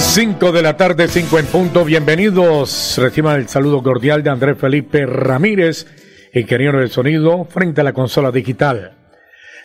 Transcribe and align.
5 0.00 0.50
de 0.50 0.62
la 0.62 0.76
tarde, 0.76 1.06
5 1.06 1.38
en 1.38 1.46
punto. 1.46 1.84
Bienvenidos. 1.84 2.96
Reciban 2.98 3.36
el 3.36 3.48
saludo 3.48 3.82
cordial 3.82 4.22
de 4.22 4.30
Andrés 4.30 4.58
Felipe 4.58 5.06
Ramírez, 5.06 5.86
ingeniero 6.34 6.80
de 6.80 6.88
sonido, 6.88 7.44
frente 7.44 7.82
a 7.82 7.84
la 7.84 7.92
consola 7.92 8.32
digital. 8.32 8.92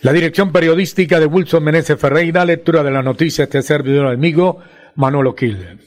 La 0.02 0.14
dirección 0.14 0.52
periodística 0.52 1.20
de 1.20 1.26
Wilson 1.26 1.64
Meneses 1.64 2.00
Ferreira, 2.00 2.46
lectura 2.46 2.84
de 2.84 2.92
la 2.92 3.02
noticia 3.02 3.46
este 3.46 3.64
servidor 3.64 4.08
amigo, 4.08 4.60
Manolo 4.96 5.34
Quil. 5.34 5.80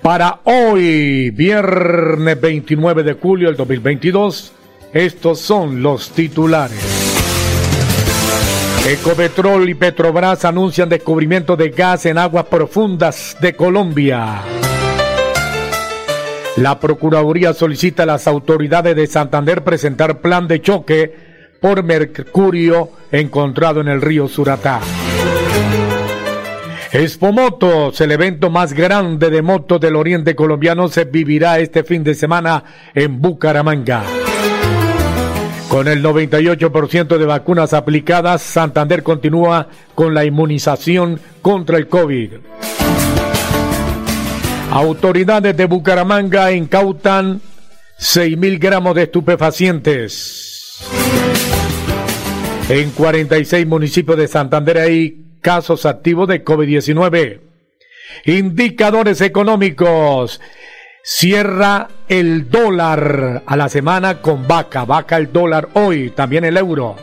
Para 0.00 0.40
hoy, 0.44 1.30
viernes 1.30 2.40
29 2.40 3.02
de 3.02 3.12
julio 3.14 3.48
del 3.48 3.56
2022, 3.56 4.52
estos 4.94 5.40
son 5.40 5.82
los 5.82 6.10
titulares. 6.10 7.03
Ecopetrol 8.86 9.66
y 9.70 9.74
Petrobras 9.74 10.44
anuncian 10.44 10.90
descubrimiento 10.90 11.56
de 11.56 11.70
gas 11.70 12.04
en 12.04 12.18
aguas 12.18 12.44
profundas 12.44 13.34
de 13.40 13.56
Colombia. 13.56 14.42
La 16.58 16.78
Procuraduría 16.78 17.54
solicita 17.54 18.02
a 18.02 18.06
las 18.06 18.26
autoridades 18.26 18.94
de 18.94 19.06
Santander 19.06 19.64
presentar 19.64 20.20
plan 20.20 20.46
de 20.46 20.60
choque 20.60 21.14
por 21.62 21.82
mercurio 21.82 22.90
encontrado 23.10 23.80
en 23.80 23.88
el 23.88 24.02
río 24.02 24.28
Suratá. 24.28 24.80
Expomotos, 26.92 27.98
el 28.02 28.12
evento 28.12 28.50
más 28.50 28.74
grande 28.74 29.30
de 29.30 29.40
motos 29.40 29.80
del 29.80 29.96
oriente 29.96 30.36
colombiano, 30.36 30.88
se 30.88 31.06
vivirá 31.06 31.58
este 31.58 31.84
fin 31.84 32.04
de 32.04 32.14
semana 32.14 32.62
en 32.94 33.18
Bucaramanga. 33.18 34.23
Con 35.74 35.88
el 35.88 36.04
98% 36.04 37.18
de 37.18 37.26
vacunas 37.26 37.72
aplicadas, 37.72 38.42
Santander 38.42 39.02
continúa 39.02 39.66
con 39.96 40.14
la 40.14 40.24
inmunización 40.24 41.18
contra 41.42 41.78
el 41.78 41.88
COVID. 41.88 42.34
Autoridades 44.70 45.56
de 45.56 45.64
Bucaramanga 45.64 46.52
incautan 46.52 47.40
6.000 47.98 48.60
gramos 48.60 48.94
de 48.94 49.02
estupefacientes. 49.02 50.78
En 52.68 52.90
46 52.90 53.66
municipios 53.66 54.16
de 54.16 54.28
Santander 54.28 54.78
hay 54.78 55.24
casos 55.40 55.86
activos 55.86 56.28
de 56.28 56.44
COVID-19. 56.44 57.40
Indicadores 58.26 59.20
económicos. 59.20 60.40
Cierra 61.06 61.86
el 62.08 62.48
dólar 62.48 63.42
a 63.44 63.56
la 63.58 63.68
semana 63.68 64.22
con 64.22 64.48
vaca. 64.48 64.86
Vaca 64.86 65.18
el 65.18 65.30
dólar 65.30 65.68
hoy, 65.74 66.12
también 66.12 66.46
el 66.46 66.56
euro. 66.56 66.96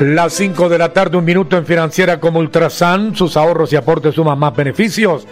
Las 0.00 0.32
5 0.32 0.68
de 0.68 0.76
la 0.76 0.92
tarde, 0.92 1.18
un 1.18 1.24
minuto 1.24 1.56
en 1.56 1.64
financiera 1.64 2.18
como 2.18 2.40
Ultrasan. 2.40 3.14
Sus 3.14 3.36
ahorros 3.36 3.72
y 3.72 3.76
aportes 3.76 4.16
suman 4.16 4.40
más 4.40 4.56
beneficios. 4.56 5.24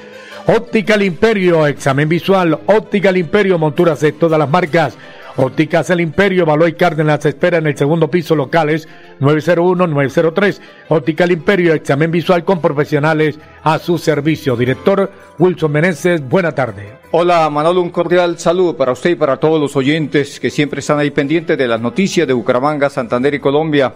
Óptica 0.47 0.95
al 0.95 1.03
Imperio, 1.03 1.67
examen 1.67 2.09
visual. 2.09 2.57
Óptica 2.67 3.09
al 3.09 3.17
Imperio, 3.17 3.59
monturas 3.59 3.99
de 3.99 4.13
todas 4.13 4.39
las 4.39 4.49
marcas. 4.49 4.97
Ópticas 5.43 5.89
El 5.89 6.03
Imperio, 6.03 6.45
Baloy 6.45 6.75
Cárdenas 6.75 7.25
espera 7.25 7.57
en 7.57 7.67
el 7.67 7.75
segundo 7.75 8.11
piso 8.11 8.37
locales 8.37 8.87
901-903. 9.21 10.61
Óptica 10.89 11.25
El 11.25 11.33
Imperio, 11.33 11.73
examen 11.73 12.11
visual 12.11 12.45
con 12.45 12.61
profesionales 12.61 13.39
a 13.63 13.79
su 13.79 13.97
servicio. 13.97 14.55
Director 14.55 15.11
Wilson 15.39 15.73
Meneses, 15.73 16.29
buena 16.29 16.53
tarde. 16.53 16.93
Hola 17.13 17.49
Manolo, 17.49 17.81
un 17.81 17.89
cordial 17.89 18.39
saludo 18.39 18.77
para 18.77 18.93
usted 18.93 19.11
y 19.11 19.15
para 19.15 19.39
todos 19.39 19.59
los 19.59 19.75
oyentes 19.77 20.39
que 20.39 20.51
siempre 20.51 20.81
están 20.81 20.99
ahí 20.99 21.11
pendientes 21.11 21.57
de 21.57 21.69
las 21.69 21.81
noticias 21.81 22.29
de 22.29 22.35
Bucaramanga, 22.35 22.91
Santander 22.91 23.33
y 23.33 23.41
Colombia. 23.41 23.95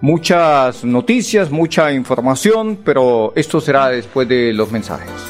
Muchas 0.00 0.84
noticias, 0.84 1.52
mucha 1.52 1.92
información, 1.92 2.80
pero 2.84 3.32
esto 3.36 3.60
será 3.60 3.90
después 3.90 4.26
de 4.26 4.52
los 4.52 4.72
mensajes. 4.72 5.29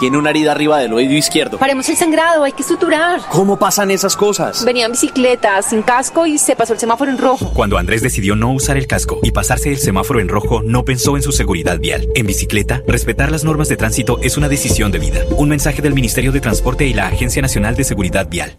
Tiene 0.00 0.18
una 0.18 0.30
herida 0.30 0.52
arriba 0.52 0.78
del 0.78 0.92
oído 0.92 1.12
izquierdo. 1.14 1.58
Paremos 1.58 1.88
el 1.88 1.96
sangrado, 1.96 2.44
hay 2.44 2.52
que 2.52 2.62
suturar. 2.62 3.20
¿Cómo 3.30 3.58
pasan 3.58 3.90
esas 3.90 4.16
cosas? 4.16 4.64
Venía 4.64 4.86
en 4.86 4.92
bicicleta, 4.92 5.60
sin 5.62 5.82
casco 5.82 6.26
y 6.26 6.38
se 6.38 6.56
pasó 6.56 6.72
el 6.72 6.78
semáforo 6.78 7.10
en 7.10 7.18
rojo. 7.18 7.52
Cuando 7.54 7.78
Andrés 7.78 8.02
decidió 8.02 8.36
no 8.36 8.52
usar 8.52 8.76
el 8.76 8.86
casco 8.86 9.20
y 9.22 9.30
pasarse 9.30 9.70
el 9.70 9.78
semáforo 9.78 10.20
en 10.20 10.28
rojo, 10.28 10.62
no 10.62 10.84
pensó 10.84 11.16
en 11.16 11.22
su 11.22 11.32
seguridad 11.32 11.78
vial. 11.78 12.08
En 12.14 12.26
bicicleta, 12.26 12.82
respetar 12.86 13.30
las 13.30 13.44
normas 13.44 13.68
de 13.68 13.76
tránsito 13.76 14.18
es 14.22 14.36
una 14.36 14.48
decisión 14.48 14.92
de 14.92 14.98
vida. 14.98 15.20
Un 15.36 15.48
mensaje 15.48 15.82
del 15.82 15.94
Ministerio 15.94 16.32
de 16.32 16.40
Transporte 16.40 16.86
y 16.86 16.94
la 16.94 17.06
Agencia 17.06 17.42
Nacional 17.42 17.76
de 17.76 17.84
Seguridad 17.84 18.28
Vial. 18.28 18.58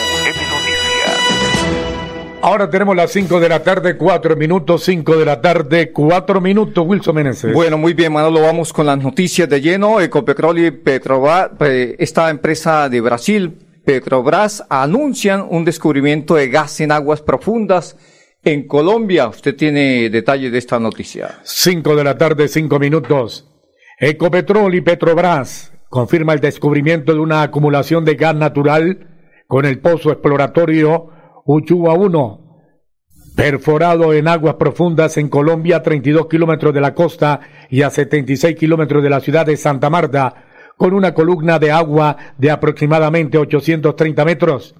Ahora 2.43 2.71
tenemos 2.71 2.95
las 2.95 3.11
5 3.11 3.39
de 3.39 3.49
la 3.49 3.61
tarde, 3.61 3.97
4 3.97 4.35
minutos, 4.35 4.83
5 4.85 5.15
de 5.15 5.25
la 5.25 5.41
tarde, 5.41 5.91
4 5.91 6.41
minutos, 6.41 6.83
Wilson 6.87 7.15
Meneses. 7.15 7.53
Bueno, 7.53 7.77
muy 7.77 7.93
bien, 7.93 8.11
Manolo, 8.11 8.41
vamos 8.41 8.73
con 8.73 8.87
las 8.87 8.97
noticias 8.97 9.47
de 9.47 9.61
lleno. 9.61 10.01
Ecopetrol 10.01 10.57
y 10.57 10.71
Petrobras, 10.71 11.51
esta 11.99 12.31
empresa 12.31 12.89
de 12.89 12.99
Brasil, 12.99 13.59
Petrobras, 13.85 14.65
anuncian 14.69 15.45
un 15.47 15.63
descubrimiento 15.63 16.33
de 16.33 16.49
gas 16.49 16.79
en 16.81 16.91
aguas 16.91 17.21
profundas 17.21 17.95
en 18.43 18.65
Colombia. 18.65 19.27
Usted 19.27 19.55
tiene 19.55 20.09
detalles 20.09 20.51
de 20.51 20.57
esta 20.57 20.79
noticia. 20.79 21.39
5 21.43 21.95
de 21.95 22.03
la 22.03 22.17
tarde, 22.17 22.47
5 22.47 22.79
minutos. 22.79 23.47
Ecopetrol 23.99 24.73
y 24.73 24.81
Petrobras 24.81 25.73
confirma 25.89 26.33
el 26.33 26.39
descubrimiento 26.39 27.13
de 27.13 27.19
una 27.19 27.43
acumulación 27.43 28.03
de 28.03 28.15
gas 28.15 28.35
natural 28.35 29.07
con 29.45 29.65
el 29.65 29.77
pozo 29.77 30.11
exploratorio 30.11 31.20
Uchuba 31.45 31.93
1, 31.93 32.41
perforado 33.35 34.13
en 34.13 34.27
aguas 34.27 34.55
profundas 34.55 35.17
en 35.17 35.29
Colombia, 35.29 35.77
a 35.77 35.83
32 35.83 36.27
kilómetros 36.27 36.73
de 36.73 36.81
la 36.81 36.93
costa 36.93 37.39
y 37.69 37.81
a 37.81 37.89
76 37.89 38.55
kilómetros 38.55 39.01
de 39.01 39.09
la 39.09 39.21
ciudad 39.21 39.45
de 39.45 39.55
Santa 39.57 39.89
Marta, 39.89 40.45
con 40.77 40.93
una 40.93 41.13
columna 41.13 41.59
de 41.59 41.71
agua 41.71 42.17
de 42.37 42.51
aproximadamente 42.51 43.37
830 43.37 44.25
metros. 44.25 44.75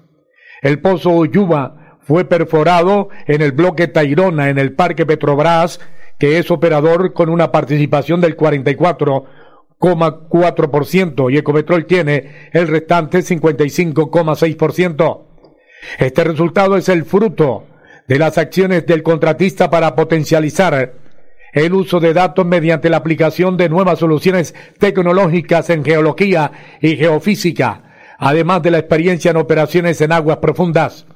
El 0.60 0.80
pozo 0.80 1.10
Uyuba 1.10 1.98
fue 2.00 2.24
perforado 2.24 3.08
en 3.26 3.42
el 3.42 3.52
bloque 3.52 3.86
Tairona, 3.88 4.48
en 4.48 4.58
el 4.58 4.74
Parque 4.74 5.06
Petrobras, 5.06 5.80
que 6.18 6.38
es 6.38 6.50
operador 6.50 7.12
con 7.12 7.28
una 7.28 7.50
participación 7.50 8.20
del 8.20 8.36
44,4% 8.36 11.32
y 11.32 11.38
Ecopetrol 11.38 11.86
tiene 11.86 12.50
el 12.52 12.68
restante 12.68 13.20
55,6%. 13.20 15.31
Este 15.98 16.24
resultado 16.24 16.76
es 16.76 16.88
el 16.88 17.04
fruto 17.04 17.66
de 18.06 18.18
las 18.18 18.38
acciones 18.38 18.86
del 18.86 19.02
contratista 19.02 19.70
para 19.70 19.94
potencializar 19.94 20.94
el 21.52 21.74
uso 21.74 22.00
de 22.00 22.14
datos 22.14 22.46
mediante 22.46 22.88
la 22.88 22.96
aplicación 22.98 23.56
de 23.56 23.68
nuevas 23.68 23.98
soluciones 23.98 24.54
tecnológicas 24.78 25.68
en 25.70 25.84
geología 25.84 26.50
y 26.80 26.96
geofísica, 26.96 27.82
además 28.18 28.62
de 28.62 28.70
la 28.70 28.78
experiencia 28.78 29.30
en 29.30 29.36
operaciones 29.36 30.00
en 30.00 30.12
aguas 30.12 30.38
profundas. 30.38 31.06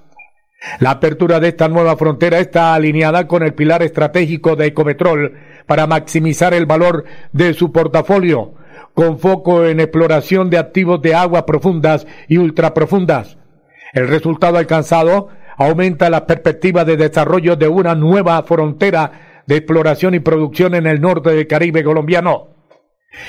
La 0.80 0.92
apertura 0.92 1.40
de 1.40 1.48
esta 1.48 1.68
nueva 1.68 1.96
frontera 1.96 2.38
está 2.38 2.74
alineada 2.74 3.26
con 3.26 3.42
el 3.42 3.54
pilar 3.54 3.82
estratégico 3.82 4.56
de 4.56 4.66
Ecopetrol 4.66 5.34
para 5.66 5.86
maximizar 5.86 6.54
el 6.54 6.66
valor 6.66 7.04
de 7.32 7.54
su 7.54 7.72
portafolio, 7.72 8.54
con 8.94 9.18
foco 9.18 9.64
en 9.64 9.80
exploración 9.80 10.50
de 10.50 10.58
activos 10.58 11.00
de 11.02 11.14
aguas 11.14 11.44
profundas 11.44 12.06
y 12.28 12.38
ultraprofundas. 12.38 13.36
El 13.96 14.08
resultado 14.08 14.58
alcanzado 14.58 15.28
aumenta 15.56 16.10
la 16.10 16.26
perspectiva 16.26 16.84
de 16.84 16.98
desarrollo 16.98 17.56
de 17.56 17.66
una 17.66 17.94
nueva 17.94 18.42
frontera 18.42 19.40
de 19.46 19.56
exploración 19.56 20.14
y 20.14 20.20
producción 20.20 20.74
en 20.74 20.86
el 20.86 21.00
norte 21.00 21.30
del 21.30 21.46
Caribe 21.46 21.82
colombiano. 21.82 22.48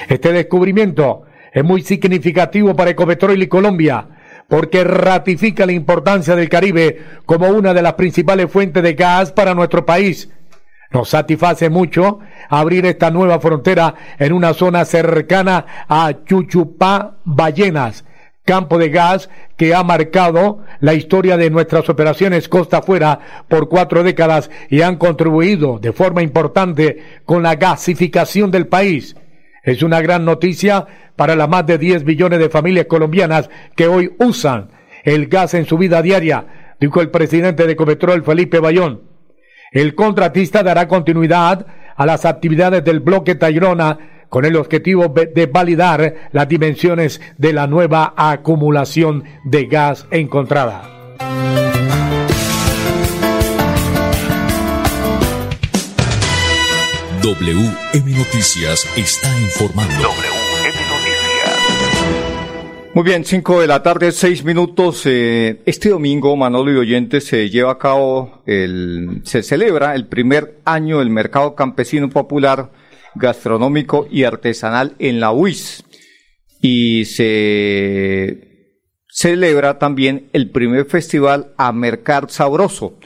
Este 0.10 0.34
descubrimiento 0.34 1.24
es 1.54 1.64
muy 1.64 1.84
significativo 1.84 2.76
para 2.76 2.90
Ecopetrol 2.90 3.42
y 3.42 3.48
Colombia, 3.48 4.10
porque 4.50 4.84
ratifica 4.84 5.66
la 5.66 5.72
importancia 5.72 6.36
del 6.36 6.50
Caribe 6.50 7.02
como 7.26 7.48
una 7.48 7.74
de 7.74 7.82
las 7.82 7.94
principales 7.94 8.52
fuentes 8.52 8.84
de 8.84 8.94
gas 8.94 9.32
para 9.32 9.56
nuestro 9.56 9.86
país. 9.86 10.30
Nos 10.92 11.08
satisface 11.08 11.70
mucho 11.70 12.20
abrir 12.50 12.86
esta 12.88 13.10
nueva 13.10 13.40
frontera 13.40 13.96
en 14.20 14.34
una 14.34 14.54
zona 14.54 14.84
cercana 14.84 15.86
a 15.88 16.12
Chuchupá 16.26 17.20
Ballenas, 17.24 18.04
campo 18.48 18.80
de 18.80 18.90
gas 18.90 19.30
que 19.58 19.76
ha 19.76 19.84
marcado 19.84 20.64
la 20.80 20.94
historia 20.94 21.36
de 21.36 21.52
nuestras 21.52 21.90
operaciones 21.90 22.48
costa 22.48 22.78
afuera 22.78 23.20
por 23.50 23.68
cuatro 23.68 24.04
décadas 24.04 24.50
y 24.70 24.82
han 24.82 24.96
contribuido 24.96 25.78
de 25.78 25.92
forma 25.92 26.24
importante 26.24 27.04
con 27.26 27.44
la 27.44 27.56
gasificación 27.56 28.50
del 28.50 28.68
país. 28.68 29.16
Es 29.64 29.84
una 29.84 30.02
gran 30.02 30.24
noticia 30.24 30.88
para 31.18 31.36
las 31.36 31.50
más 31.50 31.66
de 31.68 31.78
10 31.78 32.06
millones 32.06 32.40
de 32.40 32.50
familias 32.50 32.86
colombianas 32.86 33.50
que 33.76 33.88
hoy 33.88 34.16
usan 34.18 34.70
el 35.04 35.28
gas 35.28 35.54
en 35.54 35.66
su 35.66 35.78
vida 35.78 36.02
diaria, 36.02 36.74
dijo 36.80 37.02
el 37.02 37.12
presidente 37.12 37.68
de 37.68 37.76
Cometrol, 37.76 38.24
Felipe 38.24 38.60
Bayón. 38.60 39.02
El 39.72 39.94
contratista 39.94 40.64
dará 40.64 40.88
continuidad 40.88 41.68
a 41.98 42.06
las 42.06 42.24
actividades 42.24 42.84
del 42.86 43.02
bloque 43.02 43.36
Tayrona 43.36 44.17
con 44.30 44.46
el 44.46 44.56
objetivo 44.56 45.08
de 45.08 45.46
validar 45.46 46.30
las 46.32 46.48
dimensiones 46.48 47.22
de 47.38 47.54
la 47.54 47.68
nueva 47.68 48.14
acumulación 48.16 49.24
de 49.44 49.66
gas 49.66 50.06
encontrada. 50.12 50.98
WM 57.22 58.18
Noticias 58.18 58.88
está 58.96 59.28
informando. 59.42 59.94
WM 59.96 60.74
Noticias. 60.90 61.18
Muy 62.94 63.04
bien, 63.04 63.26
5 63.26 63.62
de 63.62 63.68
la 63.68 63.84
tarde, 63.84 64.12
6 64.12 64.46
minutos. 64.46 65.02
Eh, 65.06 65.60
este 65.66 65.90
domingo, 65.90 66.36
Manolo 66.38 66.72
y 66.72 66.78
oyentes, 66.78 67.26
se 67.26 67.50
lleva 67.50 67.74
a 67.74 67.78
cabo 67.78 68.42
el, 68.46 69.22
se 69.24 69.44
celebra 69.44 69.94
el 69.94 70.08
primer 70.08 70.60
año 70.64 71.00
del 71.00 71.10
Mercado 71.10 71.54
Campesino 71.54 72.10
Popular 72.10 72.72
gastronómico 73.18 74.08
y 74.10 74.24
artesanal 74.24 74.96
en 75.00 75.20
la 75.20 75.32
UIS. 75.32 75.84
Y 76.62 77.06
se 77.06 78.48
celebra 79.18 79.80
también 79.80 80.30
el 80.34 80.52
primer 80.52 80.86
festival 80.86 81.54
a 81.58 81.72
Mercar 81.72 82.30
Sabroso, 82.30 83.00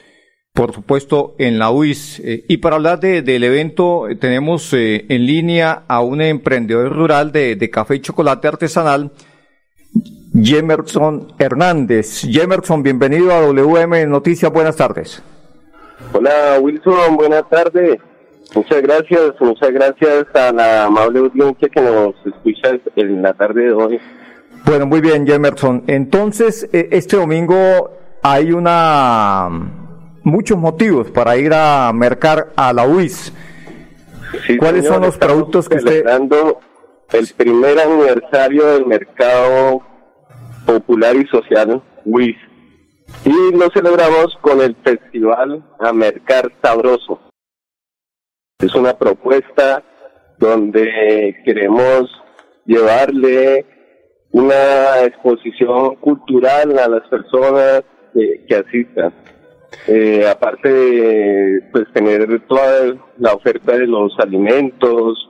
por 0.52 0.74
supuesto 0.74 1.34
en 1.38 1.58
la 1.58 1.70
UIS. 1.70 2.20
Eh, 2.20 2.44
y 2.48 2.58
para 2.58 2.76
hablar 2.76 3.00
de, 3.00 3.22
del 3.22 3.44
evento 3.44 4.08
eh, 4.08 4.16
tenemos 4.16 4.72
eh, 4.74 5.06
en 5.08 5.26
línea 5.26 5.84
a 5.88 6.00
un 6.02 6.20
emprendedor 6.20 6.94
rural 6.94 7.32
de, 7.32 7.56
de 7.56 7.70
café 7.70 7.96
y 7.96 8.00
chocolate 8.00 8.48
artesanal, 8.48 9.12
Jemerson 10.34 11.34
Hernández. 11.38 12.22
Jemerson, 12.30 12.82
bienvenido 12.82 13.32
a 13.32 13.40
WM 13.40 14.06
Noticias, 14.06 14.52
buenas 14.52 14.76
tardes. 14.76 15.22
Hola 16.12 16.58
Wilson, 16.60 17.16
buenas 17.16 17.48
tardes. 17.48 17.98
Muchas 18.54 18.82
gracias, 18.82 19.32
muchas 19.40 19.72
gracias 19.72 20.26
a 20.34 20.52
la 20.52 20.84
amable 20.84 21.20
audiencia 21.20 21.68
que 21.68 21.80
nos 21.80 22.14
escucha 22.26 22.78
en 22.96 23.22
la 23.22 23.32
tarde 23.32 23.64
de 23.64 23.72
hoy. 23.72 24.00
Bueno, 24.64 24.86
muy 24.86 25.00
bien, 25.00 25.26
Jemerson. 25.26 25.84
Entonces, 25.86 26.68
eh, 26.72 26.88
este 26.92 27.16
domingo 27.16 27.90
hay 28.22 28.52
una 28.52 29.48
muchos 30.22 30.56
motivos 30.58 31.10
para 31.10 31.36
ir 31.36 31.52
a 31.52 31.90
mercar 31.92 32.52
a 32.56 32.72
la 32.72 32.86
UIS. 32.86 33.32
Sí, 34.46 34.56
¿Cuáles 34.56 34.82
señor, 34.82 34.94
son 34.94 35.02
los 35.02 35.18
productos 35.18 35.68
que 35.68 35.76
usted 35.76 35.90
celebrando 35.90 36.60
el 37.12 37.28
primer 37.36 37.78
aniversario 37.78 38.66
del 38.66 38.86
mercado 38.86 39.82
popular 40.64 41.16
y 41.16 41.26
social 41.26 41.82
WIS. 42.04 42.36
Y 43.24 43.56
lo 43.56 43.68
celebramos 43.70 44.36
con 44.40 44.60
el 44.60 44.74
festival 44.76 45.62
A 45.80 45.92
Mercar 45.92 46.50
Sabroso. 46.62 47.20
Es 48.62 48.76
una 48.76 48.94
propuesta 48.94 49.82
donde 50.38 51.36
queremos 51.44 52.08
llevarle 52.64 53.66
una 54.30 55.02
exposición 55.04 55.96
cultural 55.96 56.78
a 56.78 56.88
las 56.88 57.08
personas 57.08 57.82
que, 58.14 58.54
asistan. 58.54 59.12
Eh, 59.88 60.28
aparte 60.30 60.68
de 60.68 61.62
pues, 61.72 61.92
tener 61.92 62.40
toda 62.46 62.94
la 63.18 63.32
oferta 63.32 63.76
de 63.76 63.88
los 63.88 64.12
alimentos, 64.20 65.28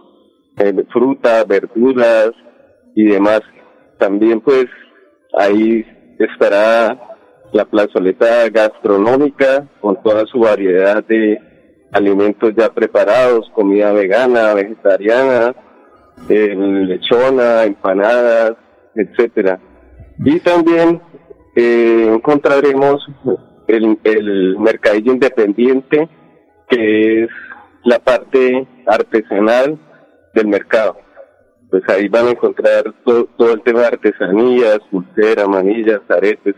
eh, 0.59 0.75
frutas, 0.93 1.47
verduras 1.49 2.33
y 2.95 3.05
demás. 3.05 3.41
También 3.99 4.43
pues 4.43 4.67
ahí 5.39 5.87
estará 6.19 7.17
la 7.53 7.65
plazoleta 7.65 8.49
gastronómica 8.51 9.67
con 9.81 10.03
toda 10.03 10.27
su 10.27 10.41
variedad 10.41 11.03
de 11.05 11.52
alimentos 11.93 12.53
ya 12.57 12.73
preparados, 12.73 13.51
comida 13.55 13.93
vegana, 13.93 14.55
vegetariana, 14.55 15.55
lechona, 16.29 17.65
empanadas, 17.65 18.55
etcétera. 18.95 19.61
Y 20.25 20.41
también 20.41 21.01
eh, 21.55 22.11
encontraremos 22.15 23.07
el, 23.67 23.99
el 24.05 24.59
mercadillo 24.59 25.13
independiente, 25.13 26.09
que 26.69 27.25
es 27.25 27.31
la 27.85 27.99
parte 27.99 28.67
artesanal 28.87 29.79
del 30.35 30.47
mercado. 30.47 30.97
Pues 31.71 31.83
ahí 31.89 32.09
van 32.09 32.27
a 32.29 32.31
encontrar 32.31 32.85
todo, 33.05 33.25
todo 33.37 33.53
el 33.53 33.63
tema 33.63 33.81
de 33.81 33.87
artesanías, 33.87 34.79
pulseras, 34.91 35.49
manillas, 35.49 36.01
aretes, 36.09 36.55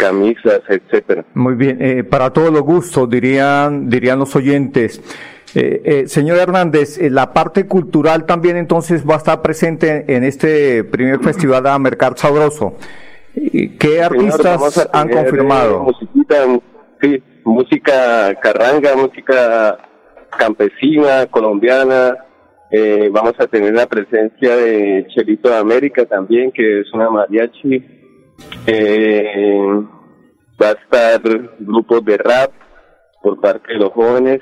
camisas, 0.00 0.62
etcétera. 0.66 1.24
Muy 1.34 1.54
bien, 1.54 1.76
eh, 1.80 2.04
para 2.04 2.30
todos 2.32 2.50
los 2.50 2.62
gustos, 2.62 3.08
dirían, 3.10 3.90
dirían 3.90 4.18
los 4.18 4.34
oyentes. 4.34 5.02
Eh, 5.54 5.82
eh, 5.84 6.08
señor 6.08 6.38
Hernández, 6.38 6.98
la 7.10 7.34
parte 7.34 7.66
cultural 7.66 8.24
también 8.24 8.56
entonces 8.56 9.04
va 9.06 9.14
a 9.14 9.18
estar 9.18 9.42
presente 9.42 10.06
en 10.08 10.24
este 10.24 10.84
primer 10.84 11.20
festival 11.20 11.64
de 11.64 11.78
Mercar 11.78 12.16
Sabroso. 12.16 12.76
¿Y 13.34 13.76
¿Qué 13.76 13.88
Señor, 13.88 14.04
artistas 14.04 14.90
han 14.92 15.08
tener, 15.08 15.24
confirmado? 15.24 15.82
musiquita, 15.82 16.36
sí, 17.02 17.22
música 17.44 18.34
carranga, 18.40 18.96
música 18.96 19.78
campesina, 20.38 21.26
colombiana. 21.26 22.16
Vamos 23.10 23.34
a 23.38 23.46
tener 23.48 23.74
la 23.74 23.86
presencia 23.86 24.56
de 24.56 25.04
Chelito 25.08 25.50
de 25.50 25.56
América 25.56 26.06
también, 26.06 26.52
que 26.52 26.80
es 26.80 26.92
una 26.94 27.10
mariachi. 27.10 27.99
Eh, 28.66 29.82
va 30.60 30.68
a 30.68 30.72
estar 30.72 31.20
grupos 31.58 32.04
de 32.04 32.16
rap, 32.18 32.52
por 33.22 33.40
parte 33.40 33.72
de 33.72 33.78
los 33.78 33.92
jóvenes. 33.92 34.40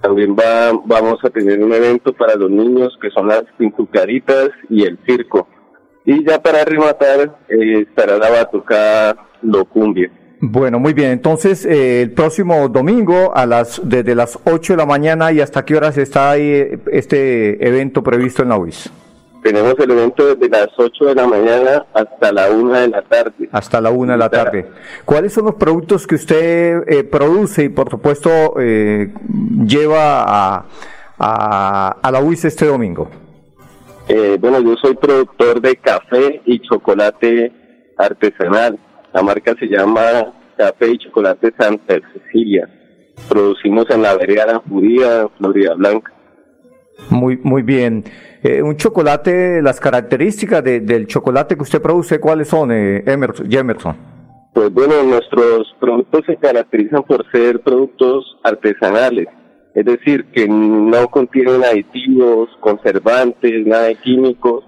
También 0.00 0.36
va, 0.36 0.72
vamos 0.84 1.18
a 1.24 1.30
tener 1.30 1.62
un 1.62 1.72
evento 1.72 2.12
para 2.12 2.34
los 2.36 2.50
niños 2.50 2.96
que 3.00 3.10
son 3.10 3.28
las 3.28 3.44
pintucaritas 3.58 4.50
y 4.68 4.84
el 4.84 4.98
circo. 5.06 5.48
Y 6.04 6.24
ya 6.24 6.40
para 6.40 6.64
rematar 6.64 7.38
eh, 7.48 7.86
estará 7.88 8.18
la 8.18 8.30
batucada 8.30 9.16
Locumbia. 9.42 10.10
Bueno, 10.40 10.78
muy 10.78 10.92
bien. 10.92 11.10
Entonces, 11.10 11.64
eh, 11.64 12.02
el 12.02 12.12
próximo 12.12 12.68
domingo, 12.68 13.34
a 13.34 13.46
las 13.46 13.80
desde 13.82 14.14
las 14.14 14.38
8 14.44 14.74
de 14.74 14.76
la 14.76 14.86
mañana 14.86 15.32
y 15.32 15.40
hasta 15.40 15.64
qué 15.64 15.74
horas 15.74 15.96
está 15.96 16.30
ahí 16.30 16.42
eh, 16.42 16.78
este 16.92 17.66
evento 17.66 18.02
previsto 18.02 18.42
en 18.42 18.50
la 18.50 18.58
UIS. 18.58 18.92
Tenemos 19.46 19.74
el 19.78 19.92
evento 19.92 20.34
desde 20.34 20.48
las 20.48 20.70
8 20.76 21.04
de 21.04 21.14
la 21.14 21.24
mañana 21.24 21.86
hasta 21.94 22.32
la 22.32 22.50
1 22.50 22.80
de 22.80 22.88
la 22.88 23.02
tarde. 23.02 23.48
Hasta 23.52 23.80
la 23.80 23.90
1 23.90 24.10
de 24.10 24.18
la 24.18 24.28
tarde. 24.28 24.66
¿Cuáles 25.04 25.34
son 25.34 25.44
los 25.44 25.54
productos 25.54 26.04
que 26.04 26.16
usted 26.16 26.82
eh, 26.88 27.04
produce 27.04 27.62
y, 27.62 27.68
por 27.68 27.88
supuesto, 27.88 28.28
eh, 28.58 29.14
lleva 29.64 30.24
a, 30.24 30.66
a, 31.16 31.96
a 32.02 32.10
la 32.10 32.20
UIS 32.20 32.46
este 32.46 32.66
domingo? 32.66 33.08
Eh, 34.08 34.36
bueno, 34.40 34.58
yo 34.60 34.74
soy 34.82 34.96
productor 34.96 35.60
de 35.60 35.76
café 35.76 36.42
y 36.44 36.58
chocolate 36.68 37.52
artesanal. 37.96 38.76
La 39.12 39.22
marca 39.22 39.54
se 39.60 39.66
llama 39.66 40.34
Café 40.56 40.90
y 40.90 40.98
Chocolate 40.98 41.54
Santa 41.56 42.00
Cecilia. 42.12 42.68
Producimos 43.28 43.88
en 43.90 44.02
la 44.02 44.16
vereda 44.16 44.44
La 44.44 44.58
Judía, 44.68 45.28
Florida 45.38 45.74
Blanca. 45.74 46.15
Muy, 47.10 47.36
muy 47.42 47.62
bien. 47.62 48.04
Eh, 48.42 48.62
un 48.62 48.76
chocolate, 48.76 49.60
las 49.62 49.80
características 49.80 50.62
de- 50.64 50.80
del 50.80 51.06
chocolate 51.06 51.56
que 51.56 51.62
usted 51.62 51.82
produce, 51.82 52.18
¿cuáles 52.20 52.48
son, 52.48 52.70
eh, 52.72 53.02
Emerson, 53.06 53.50
Jemerson? 53.50 53.96
Pues 54.54 54.72
bueno, 54.72 55.02
nuestros 55.02 55.74
productos 55.78 56.22
se 56.26 56.36
caracterizan 56.36 57.02
por 57.02 57.30
ser 57.30 57.60
productos 57.60 58.38
artesanales, 58.42 59.26
es 59.74 59.84
decir, 59.84 60.24
que 60.32 60.48
no 60.48 61.08
contienen 61.08 61.62
aditivos, 61.62 62.48
conservantes, 62.60 63.66
nada 63.66 63.84
de 63.84 63.96
químicos, 63.96 64.64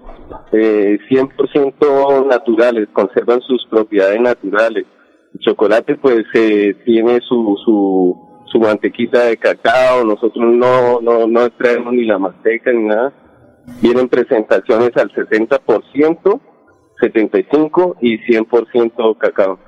eh, 0.51 0.99
100% 1.09 2.23
naturales, 2.29 2.87
conservan 2.93 3.41
sus 3.41 3.65
propiedades 3.67 4.21
naturales. 4.21 4.85
El 5.33 5.39
chocolate 5.39 5.95
pues 5.95 6.23
eh, 6.35 6.75
tiene 6.85 7.19
su, 7.27 7.55
su, 7.65 8.28
su 8.51 8.59
mantequita 8.59 9.25
de 9.25 9.37
cacao, 9.37 10.03
nosotros 10.03 10.43
no, 10.45 11.01
no, 11.01 11.27
no 11.27 11.45
extraemos 11.45 11.93
ni 11.93 12.05
la 12.05 12.17
manteca 12.17 12.71
ni 12.71 12.83
nada. 12.83 13.13
Vienen 13.81 14.09
presentaciones 14.09 14.91
al 14.97 15.11
60%, 15.11 16.39
75% 17.01 17.95
y 18.01 18.17
100% 18.19 19.17
cacao. 19.17 19.59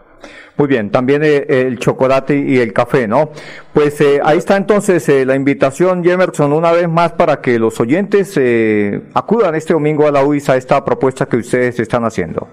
Muy 0.57 0.67
bien, 0.67 0.91
también 0.91 1.23
eh, 1.23 1.45
el 1.47 1.79
chocolate 1.79 2.37
y 2.37 2.59
el 2.59 2.73
café, 2.73 3.07
¿no? 3.07 3.31
Pues 3.73 3.99
eh, 4.01 4.19
ahí 4.23 4.37
está 4.37 4.57
entonces 4.57 5.07
eh, 5.09 5.25
la 5.25 5.35
invitación, 5.35 6.03
Jemerson, 6.03 6.53
una 6.53 6.71
vez 6.71 6.87
más 6.89 7.13
para 7.13 7.41
que 7.41 7.57
los 7.57 7.79
oyentes 7.79 8.37
eh, 8.37 9.01
acudan 9.13 9.55
este 9.55 9.73
domingo 9.73 10.07
a 10.07 10.11
la 10.11 10.23
UIS 10.23 10.49
a 10.49 10.57
esta 10.57 10.83
propuesta 10.85 11.25
que 11.25 11.37
ustedes 11.37 11.79
están 11.79 12.03
haciendo. 12.03 12.47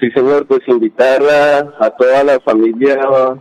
Sí, 0.00 0.10
señor, 0.10 0.46
pues 0.46 0.60
invitar 0.66 1.22
a, 1.22 1.90
toda 1.90 2.24
la 2.24 2.40
familia 2.40 2.98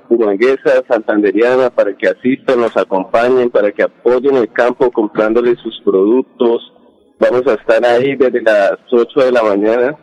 humanguesa, 0.08 0.84
santanderiana, 0.88 1.72
para 1.72 1.96
que 1.98 2.08
asistan, 2.08 2.62
nos 2.62 2.78
acompañen, 2.78 3.50
para 3.50 3.72
que 3.72 3.84
apoyen 3.84 4.36
el 4.38 4.52
campo 4.54 4.92
comprándole 4.92 5.56
sus 5.56 5.82
productos. 5.84 6.72
Vamos 7.20 7.44
a 7.48 7.54
estar 7.54 7.84
ahí 7.86 8.16
desde 8.16 8.42
las 8.42 8.78
8 8.92 9.20
de 9.22 9.32
la 9.32 9.42
mañana, 9.42 9.98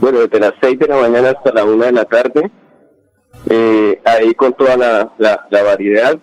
bueno, 0.00 0.20
desde 0.20 0.38
las 0.38 0.54
6 0.60 0.78
de 0.78 0.86
la 0.86 0.96
mañana 0.96 1.30
hasta 1.30 1.52
la 1.52 1.64
1 1.64 1.84
de 1.84 1.92
la 1.92 2.04
tarde, 2.04 2.50
eh, 3.50 4.00
ahí 4.04 4.34
con 4.34 4.52
toda 4.52 4.76
la, 4.76 5.12
la 5.18 5.62
variedad. 5.64 6.16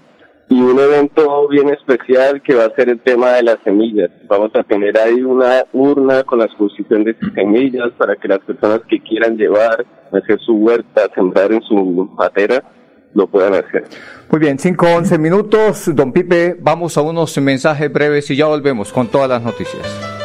Y 0.48 0.62
un 0.62 0.80
evento 0.80 1.48
bien 1.48 1.70
especial 1.70 2.42
que 2.42 2.54
va 2.54 2.66
a 2.66 2.76
ser 2.76 2.90
el 2.90 3.00
tema 3.00 3.32
de 3.32 3.44
las 3.44 3.58
semillas. 3.64 4.12
Vamos 4.28 4.52
a 4.56 4.64
tener 4.64 4.98
ahí 4.98 5.22
una 5.22 5.66
urna 5.74 6.24
con 6.24 6.40
la 6.40 6.46
exposición 6.46 7.04
de 7.04 7.16
semillas 7.34 7.92
para 7.98 8.16
que 8.16 8.28
las 8.28 8.40
personas 8.40 8.82
que 8.88 9.00
quieran 9.00 9.38
llevar, 9.38 9.86
hacer 10.12 10.40
su 10.40 10.54
huerta, 10.54 11.10
sembrar 11.16 11.52
en 11.52 11.62
su 11.64 11.76
matera, 12.16 12.64
lo 13.16 13.28
puedan 13.28 13.56
hacer. 13.56 13.86
Muy 14.30 14.40
bien, 14.40 14.60
5 14.60 14.86
11 14.98 15.18
minutos. 15.18 15.96
Don 15.96 16.14
Pipe, 16.14 16.58
vamos 16.60 16.98
a 16.98 17.02
unos 17.02 17.36
mensajes 17.40 17.92
breves 17.92 18.30
y 18.30 18.36
ya 18.36 18.46
volvemos 18.46 18.94
con 18.94 19.08
todas 19.08 19.30
las 19.30 19.42
noticias. 19.42 20.25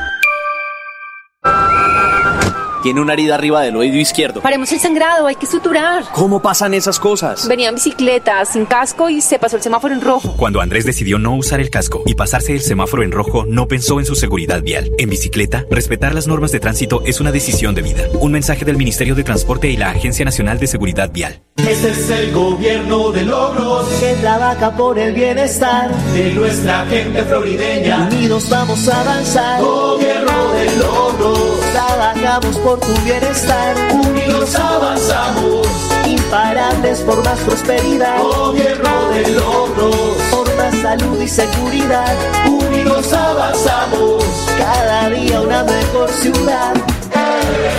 Tiene 2.81 3.01
una 3.01 3.13
herida 3.13 3.35
arriba 3.35 3.61
del 3.61 3.75
oído 3.75 3.97
izquierdo. 3.97 4.41
Paremos 4.41 4.71
el 4.71 4.79
sangrado, 4.79 5.27
hay 5.27 5.35
que 5.35 5.45
suturar. 5.45 6.05
¿Cómo 6.13 6.41
pasan 6.41 6.73
esas 6.73 6.99
cosas? 6.99 7.47
Venía 7.47 7.69
en 7.69 7.75
bicicleta, 7.75 8.43
sin 8.45 8.65
casco 8.65 9.09
y 9.09 9.21
se 9.21 9.37
pasó 9.37 9.57
el 9.57 9.61
semáforo 9.61 9.93
en 9.93 10.01
rojo. 10.01 10.35
Cuando 10.37 10.61
Andrés 10.61 10.85
decidió 10.85 11.19
no 11.19 11.35
usar 11.35 11.59
el 11.59 11.69
casco 11.69 12.03
y 12.05 12.15
pasarse 12.15 12.53
el 12.53 12.61
semáforo 12.61 13.03
en 13.03 13.11
rojo, 13.11 13.45
no 13.47 13.67
pensó 13.67 13.99
en 13.99 14.05
su 14.05 14.15
seguridad 14.15 14.61
vial. 14.61 14.91
En 14.97 15.09
bicicleta, 15.09 15.65
respetar 15.69 16.15
las 16.15 16.27
normas 16.27 16.51
de 16.51 16.59
tránsito 16.59 17.03
es 17.05 17.19
una 17.19 17.31
decisión 17.31 17.75
de 17.75 17.81
vida. 17.83 18.03
Un 18.19 18.31
mensaje 18.31 18.65
del 18.65 18.77
Ministerio 18.77 19.15
de 19.15 19.23
Transporte 19.23 19.69
y 19.69 19.77
la 19.77 19.91
Agencia 19.91 20.25
Nacional 20.25 20.59
de 20.59 20.67
Seguridad 20.67 21.11
Vial. 21.11 21.41
Este 21.57 21.91
es 21.91 22.09
el 22.09 22.31
gobierno 22.31 23.11
de 23.11 23.23
logros 23.23 23.87
que 23.99 24.13
trabaja 24.15 24.75
por 24.75 24.97
el 24.97 25.13
bienestar 25.13 25.93
de 26.13 26.33
nuestra 26.33 26.85
gente 26.87 27.23
florideña. 27.23 28.09
Unidos 28.11 28.49
vamos 28.49 28.87
a 28.87 29.01
avanzar. 29.01 29.61
Gobierno 29.61 30.53
de 30.53 30.77
logros. 30.77 31.50
Trabajamos 31.71 32.57
por 32.57 32.79
tu 32.79 32.93
bienestar. 33.03 33.75
Unidos 33.93 34.55
avanzamos. 34.55 35.67
Imparables 36.05 36.99
por 36.99 37.23
más 37.23 37.39
prosperidad. 37.39 38.21
Gobierno 38.21 39.09
de 39.09 39.29
logros. 39.31 39.95
Por 40.31 40.55
más 40.57 40.75
salud 40.81 41.21
y 41.21 41.27
seguridad. 41.27 42.15
Unidos 42.47 43.13
avanzamos. 43.13 44.23
Cada 44.57 45.09
día 45.09 45.41
una 45.41 45.63
mejor 45.63 46.09
ciudad. 46.09 46.73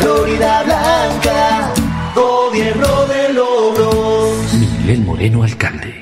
Florida 0.01 0.63
Blanca. 0.63 1.73
Gobierno 2.15 3.07
de 3.07 3.33
logros. 3.35 4.53
Miguel 4.55 5.03
Moreno, 5.03 5.43
alcalde. 5.43 6.02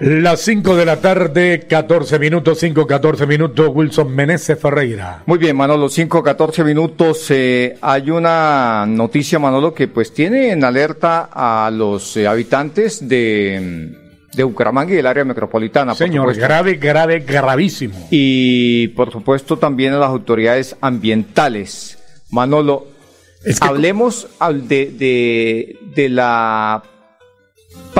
Las 0.00 0.40
5 0.40 0.76
de 0.76 0.86
la 0.86 0.96
tarde, 1.02 1.66
14 1.68 2.18
minutos, 2.18 2.58
5, 2.60 2.86
14 2.86 3.26
minutos, 3.26 3.68
Wilson 3.70 4.14
Meneses 4.14 4.58
Ferreira. 4.58 5.22
Muy 5.26 5.36
bien, 5.38 5.54
Manolo, 5.54 5.90
5, 5.90 6.22
14 6.22 6.64
minutos. 6.64 7.26
eh, 7.30 7.76
hay 7.82 8.10
una 8.10 8.86
noticia, 8.88 9.38
Manolo, 9.38 9.74
que 9.74 9.88
pues 9.88 10.14
tiene 10.14 10.52
en 10.52 10.64
alerta 10.64 11.28
a 11.30 11.70
los 11.70 12.16
eh, 12.16 12.26
habitantes 12.26 13.06
de, 13.06 13.94
de 14.32 14.42
Bucaramanga 14.42 14.90
y 14.92 14.96
del 14.96 15.06
área 15.06 15.22
metropolitana. 15.24 15.94
Señor, 15.94 16.34
grave, 16.34 16.76
grave, 16.76 17.20
gravísimo. 17.20 18.08
Y 18.10 18.88
por 18.88 19.12
supuesto 19.12 19.58
también 19.58 19.92
a 19.92 19.98
las 19.98 20.08
autoridades 20.08 20.76
ambientales. 20.80 21.98
Manolo, 22.30 22.86
Hablemos 23.60 24.28
al- 24.38 24.66
de, 24.66 24.86
de, 24.98 25.78
de 25.94 26.08
la 26.08 26.82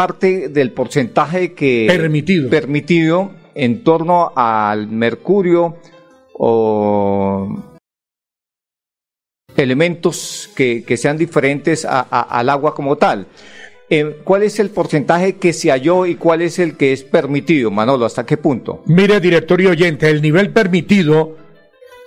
parte 0.04 0.48
del 0.48 0.72
porcentaje 0.72 1.52
que 1.52 1.84
Permitido. 1.86 2.48
permitido 2.48 3.32
en 3.54 3.84
torno 3.84 4.32
al 4.34 4.86
mercurio 4.88 5.76
o 6.32 7.46
elementos 9.56 10.48
que, 10.56 10.84
que 10.84 10.96
sean 10.96 11.18
diferentes 11.18 11.84
a- 11.84 12.06
a- 12.10 12.22
al 12.38 12.48
agua 12.48 12.74
como 12.74 12.96
tal. 12.96 13.26
Eh, 13.90 14.20
¿Cuál 14.24 14.44
es 14.44 14.58
el 14.60 14.70
porcentaje 14.70 15.36
que 15.36 15.52
se 15.52 15.70
halló 15.70 16.06
y 16.06 16.14
cuál 16.14 16.40
es 16.42 16.58
el 16.58 16.76
que 16.78 16.92
es 16.94 17.02
permitido, 17.02 17.70
Manolo? 17.70 18.06
¿Hasta 18.06 18.24
qué 18.24 18.36
punto? 18.36 18.82
Mire, 18.86 19.20
director 19.20 19.60
y 19.60 19.66
oyente, 19.66 20.08
el 20.08 20.22
nivel 20.22 20.50
permitido 20.50 21.36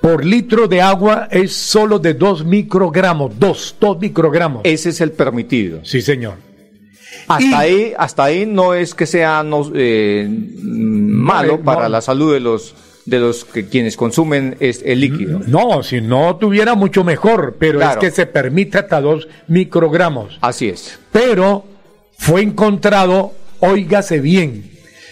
por 0.02 0.26
litro 0.26 0.68
de 0.68 0.82
agua 0.82 1.28
es 1.30 1.54
solo 1.54 2.00
de 2.00 2.14
2 2.16 2.44
microgramos. 2.46 3.38
2, 3.38 3.76
2 3.80 4.00
microgramos. 4.00 4.62
Ese 4.64 4.90
es 4.90 5.02
el 5.02 5.12
permitido. 5.12 5.84
Sí, 5.84 6.02
señor. 6.02 6.36
Hasta 7.28 7.60
ahí, 7.60 7.94
hasta 7.98 8.24
ahí 8.26 8.46
no 8.46 8.74
es 8.74 8.94
que 8.94 9.06
sea 9.06 9.44
no, 9.44 9.72
eh, 9.76 10.28
malo 10.62 11.58
no. 11.58 11.64
para 11.64 11.88
la 11.90 12.02
salud 12.02 12.34
de 12.34 12.40
los 12.40 12.76
de 13.06 13.20
los 13.20 13.44
que 13.44 13.68
quienes 13.68 13.98
consumen 13.98 14.56
es 14.62 14.82
el 14.86 15.02
líquido. 15.02 15.42
No, 15.46 15.84
si 15.84 16.00
no 16.00 16.38
tuviera 16.38 16.74
mucho 16.76 17.04
mejor, 17.04 17.58
pero 17.60 17.80
Claro. 17.80 18.00
es 18.02 18.08
que 18.10 18.16
se 18.16 18.26
permite 18.28 18.78
hasta 18.78 19.02
2 19.02 19.28
microgramos. 19.50 20.38
Así 20.40 20.70
es. 20.70 21.00
Pero 21.12 21.66
fue 22.18 22.42
encontrado, 22.42 23.34
óigase 23.60 24.22
bien, 24.22 24.72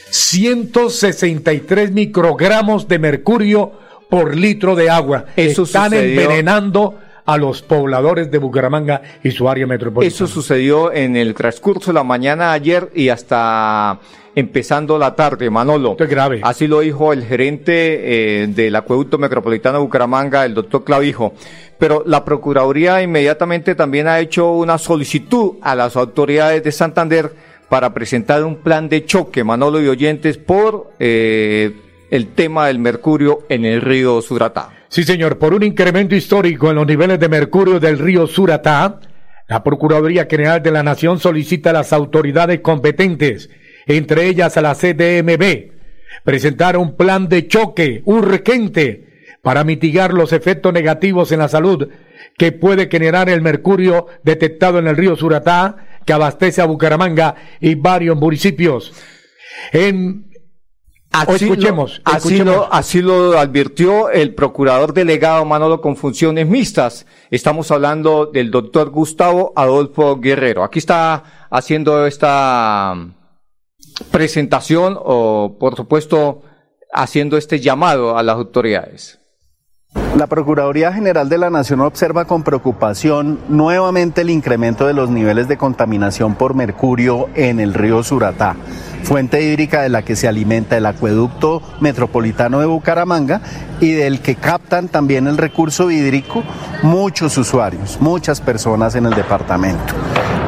163 0.10 1.92
microgramos 1.92 2.88
de 2.88 3.00
mercurio 3.00 3.74
por 4.10 4.36
litro 4.36 4.76
de 4.76 4.90
agua. 4.90 5.26
Eso 5.36 5.64
Están 5.64 5.92
sucedió- 5.92 6.10
envenenando 6.22 6.98
a 7.32 7.38
los 7.38 7.62
pobladores 7.62 8.30
de 8.30 8.38
Bucaramanga 8.40 9.02
y 9.24 9.32
su 9.32 9.48
área 9.48 9.66
metropolitana. 9.66 10.14
Eso 10.14 10.28
sucedió 10.28 10.92
en 10.92 11.16
el 11.16 11.34
transcurso 11.34 11.92
de 11.92 11.96
la 11.96 12.04
mañana 12.04 12.52
ayer 12.52 12.90
y 12.94 13.08
hasta 13.08 14.00
empezando 14.36 14.98
la 14.98 15.16
tarde, 15.16 15.50
Manolo. 15.50 15.96
es 15.98 16.10
grave. 16.10 16.42
Así 16.44 16.68
lo 16.68 16.82
dijo 16.82 17.14
el 17.14 17.24
gerente 17.24 18.42
eh, 18.44 18.48
del 18.48 18.76
acueducto 18.76 19.18
metropolitano 19.18 19.78
de 19.78 19.84
Bucaramanga, 19.86 20.44
el 20.44 20.54
doctor 20.54 20.84
Clavijo. 20.84 21.34
Pero 21.78 22.04
la 22.06 22.26
Procuraduría 22.26 23.02
inmediatamente 23.02 23.76
también 23.76 24.10
ha 24.10 24.20
hecho 24.20 24.52
una 24.52 24.78
solicitud 24.78 25.54
a 25.62 25.74
las 25.74 25.96
autoridades 25.96 26.62
de 26.66 26.72
Santander 26.74 27.32
para 27.70 27.94
presentar 27.94 28.44
un 28.44 28.58
plan 28.58 28.90
de 28.90 29.06
choque, 29.06 29.46
Manolo 29.46 29.82
y 29.82 29.88
oyentes, 29.88 30.38
por 30.38 30.92
eh, 31.00 31.72
el 32.10 32.28
tema 32.28 32.68
del 32.68 32.80
mercurio 32.80 33.44
en 33.48 33.64
el 33.64 33.80
río 33.80 34.22
Suratá. 34.22 34.81
Sí, 34.92 35.06
señor, 35.06 35.38
por 35.38 35.54
un 35.54 35.64
incremento 35.64 36.16
histórico 36.16 36.70
en 36.70 36.76
los 36.76 36.86
niveles 36.86 37.18
de 37.18 37.30
mercurio 37.30 37.80
del 37.80 37.98
río 37.98 38.28
Suratá, 38.28 39.00
la 39.48 39.64
Procuraduría 39.64 40.28
General 40.30 40.62
de 40.62 40.70
la 40.70 40.84
Nación 40.84 41.18
solicita 41.18 41.70
a 41.70 41.74
las 41.74 41.94
autoridades 41.94 42.60
competentes, 42.60 43.50
entre 43.88 44.28
ellas 44.28 44.58
a 44.58 44.62
la 44.62 44.76
CDMB, 44.76 45.72
presentar 46.26 46.76
un 46.76 46.98
plan 46.98 47.30
de 47.30 47.48
choque 47.48 48.02
urgente 48.04 49.30
para 49.42 49.64
mitigar 49.64 50.14
los 50.14 50.34
efectos 50.34 50.74
negativos 50.74 51.32
en 51.32 51.40
la 51.40 51.48
salud 51.48 51.88
que 52.38 52.52
puede 52.52 52.90
generar 52.90 53.30
el 53.30 53.42
mercurio 53.42 54.08
detectado 54.24 54.78
en 54.78 54.88
el 54.88 54.98
río 54.98 55.16
Suratá, 55.16 56.02
que 56.06 56.12
abastece 56.12 56.62
a 56.62 56.66
Bucaramanga 56.66 57.36
y 57.62 57.76
varios 57.76 58.18
municipios. 58.18 58.92
En 59.72 60.31
o 61.14 61.34
escuchemos, 61.34 62.02
lo, 62.06 62.12
así, 62.12 62.18
escuchemos. 62.18 62.56
lo, 62.56 62.74
así 62.74 63.02
lo 63.02 63.40
advirtió 63.40 64.10
el 64.10 64.34
procurador 64.34 64.94
delegado 64.94 65.46
Manolo 65.46 65.82
con 65.82 65.96
funciones 65.96 66.48
mixtas. 66.48 67.06
Estamos 67.30 67.72
hablando 67.72 68.28
del 68.28 68.52
doctor 68.52 68.90
Gustavo 68.90 69.54
Adolfo 69.56 70.20
Guerrero. 70.20 70.64
Aquí 70.64 70.80
está 70.80 71.48
haciendo 71.50 72.06
esta 72.06 72.96
presentación 74.12 74.98
o, 74.98 75.58
por 75.60 75.76
supuesto, 75.76 76.44
haciendo 76.94 77.38
este 77.38 77.60
llamado 77.60 78.18
a 78.18 78.24
las 78.24 78.36
autoridades. 78.36 79.21
La 80.22 80.28
Procuraduría 80.28 80.92
General 80.94 81.30
de 81.30 81.38
la 81.38 81.50
Nación 81.50 81.80
observa 81.82 82.26
con 82.26 82.44
preocupación 82.44 83.40
nuevamente 83.50 84.22
el 84.22 84.30
incremento 84.30 84.86
de 84.86 84.94
los 84.94 85.10
niveles 85.10 85.48
de 85.48 85.58
contaminación 85.58 86.36
por 86.36 86.54
mercurio 86.54 87.30
en 87.34 87.60
el 87.60 87.74
río 87.74 88.04
Suratá, 88.04 88.56
fuente 89.04 89.42
hídrica 89.42 89.82
de 89.82 89.90
la 89.90 90.04
que 90.04 90.16
se 90.16 90.28
alimenta 90.28 90.78
el 90.78 90.86
acueducto 90.86 91.62
metropolitano 91.80 92.60
de 92.60 92.66
Bucaramanga 92.66 93.42
y 93.80 93.94
del 93.94 94.20
que 94.20 94.36
captan 94.36 94.90
también 94.90 95.28
el 95.28 95.38
recurso 95.38 95.90
hídrico 95.90 96.44
muchos 96.84 97.38
usuarios, 97.38 97.98
muchas 98.02 98.42
personas 98.42 98.96
en 98.96 99.06
el 99.06 99.14
departamento. 99.14 99.94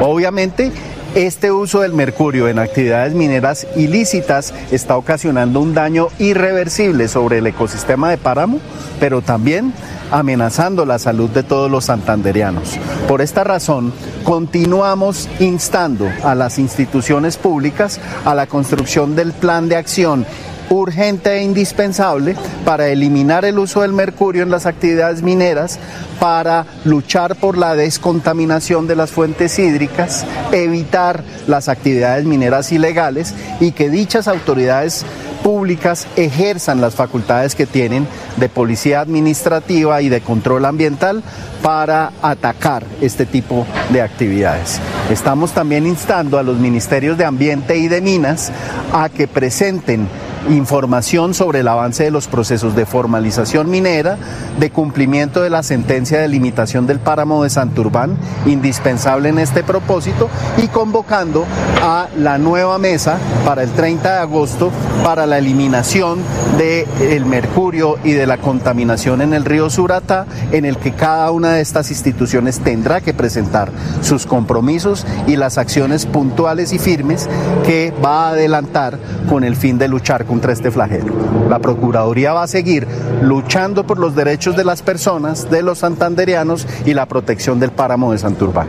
Obviamente, 0.00 0.72
este 1.14 1.52
uso 1.52 1.80
del 1.80 1.92
mercurio 1.92 2.48
en 2.48 2.58
actividades 2.58 3.14
mineras 3.14 3.68
ilícitas 3.76 4.52
está 4.72 4.96
ocasionando 4.96 5.60
un 5.60 5.72
daño 5.72 6.08
irreversible 6.18 7.06
sobre 7.06 7.38
el 7.38 7.46
ecosistema 7.46 8.10
de 8.10 8.18
páramo, 8.18 8.58
pero 8.98 9.22
también 9.22 9.72
amenazando 10.10 10.84
la 10.84 10.98
salud 10.98 11.30
de 11.30 11.44
todos 11.44 11.70
los 11.70 11.84
santanderianos. 11.84 12.78
Por 13.06 13.20
esta 13.20 13.44
razón, 13.44 13.92
continuamos 14.24 15.28
instando 15.38 16.08
a 16.24 16.34
las 16.34 16.58
instituciones 16.58 17.36
públicas 17.36 18.00
a 18.24 18.34
la 18.34 18.46
construcción 18.46 19.14
del 19.14 19.32
plan 19.32 19.68
de 19.68 19.76
acción 19.76 20.26
urgente 20.70 21.32
e 21.32 21.42
indispensable 21.42 22.36
para 22.64 22.88
eliminar 22.88 23.44
el 23.44 23.58
uso 23.58 23.82
del 23.82 23.92
mercurio 23.92 24.42
en 24.42 24.50
las 24.50 24.66
actividades 24.66 25.22
mineras, 25.22 25.78
para 26.20 26.66
luchar 26.84 27.36
por 27.36 27.58
la 27.58 27.74
descontaminación 27.74 28.86
de 28.86 28.96
las 28.96 29.10
fuentes 29.10 29.58
hídricas, 29.58 30.24
evitar 30.52 31.22
las 31.46 31.68
actividades 31.68 32.24
mineras 32.24 32.72
ilegales 32.72 33.34
y 33.60 33.72
que 33.72 33.90
dichas 33.90 34.28
autoridades 34.28 35.04
públicas 35.42 36.06
ejerzan 36.16 36.80
las 36.80 36.94
facultades 36.94 37.54
que 37.54 37.66
tienen 37.66 38.08
de 38.38 38.48
policía 38.48 39.00
administrativa 39.00 40.00
y 40.00 40.08
de 40.08 40.22
control 40.22 40.64
ambiental 40.64 41.22
para 41.62 42.12
atacar 42.22 42.82
este 43.02 43.26
tipo 43.26 43.66
de 43.90 44.00
actividades. 44.00 44.80
Estamos 45.10 45.52
también 45.52 45.86
instando 45.86 46.38
a 46.38 46.42
los 46.42 46.58
ministerios 46.58 47.18
de 47.18 47.26
Ambiente 47.26 47.76
y 47.76 47.88
de 47.88 48.00
Minas 48.00 48.52
a 48.94 49.10
que 49.10 49.28
presenten 49.28 50.08
información 50.50 51.34
sobre 51.34 51.60
el 51.60 51.68
avance 51.68 52.04
de 52.04 52.10
los 52.10 52.28
procesos 52.28 52.74
de 52.74 52.86
formalización 52.86 53.70
minera, 53.70 54.18
de 54.58 54.70
cumplimiento 54.70 55.42
de 55.42 55.50
la 55.50 55.62
sentencia 55.62 56.20
de 56.20 56.28
limitación 56.28 56.86
del 56.86 57.00
páramo 57.00 57.42
de 57.42 57.50
Santurbán, 57.50 58.16
indispensable 58.46 59.28
en 59.28 59.38
este 59.38 59.62
propósito, 59.62 60.28
y 60.58 60.68
convocando 60.68 61.44
a 61.82 62.08
la 62.16 62.38
nueva 62.38 62.78
mesa 62.78 63.18
para 63.44 63.62
el 63.62 63.70
30 63.70 64.12
de 64.12 64.18
agosto 64.18 64.70
para 65.02 65.26
la 65.26 65.38
eliminación 65.38 66.20
del 66.58 67.26
mercurio 67.26 67.98
y 68.04 68.12
de 68.12 68.26
la 68.26 68.38
contaminación 68.38 69.20
en 69.22 69.34
el 69.34 69.44
río 69.44 69.68
Surata, 69.70 70.26
en 70.52 70.64
el 70.64 70.78
que 70.78 70.92
cada 70.92 71.30
una 71.30 71.52
de 71.52 71.60
estas 71.60 71.90
instituciones 71.90 72.60
tendrá 72.60 73.00
que 73.00 73.12
presentar 73.12 73.70
sus 74.00 74.26
compromisos 74.26 75.06
y 75.26 75.36
las 75.36 75.58
acciones 75.58 76.06
puntuales 76.06 76.72
y 76.72 76.78
firmes 76.78 77.28
que 77.64 77.92
va 78.04 78.26
a 78.26 78.30
adelantar 78.30 78.98
con 79.28 79.44
el 79.44 79.56
fin 79.56 79.78
de 79.78 79.88
luchar 79.88 80.24
contra 80.34 80.52
este 80.52 80.72
flagelo. 80.72 81.14
La 81.48 81.60
Procuraduría 81.60 82.32
va 82.32 82.42
a 82.42 82.48
seguir 82.48 82.88
luchando 83.22 83.86
por 83.86 84.00
los 84.00 84.16
derechos 84.16 84.56
de 84.56 84.64
las 84.64 84.82
personas, 84.82 85.48
de 85.48 85.62
los 85.62 85.78
santanderianos 85.78 86.66
y 86.84 86.92
la 86.92 87.06
protección 87.06 87.60
del 87.60 87.70
páramo 87.70 88.10
de 88.10 88.18
Santurbán. 88.18 88.66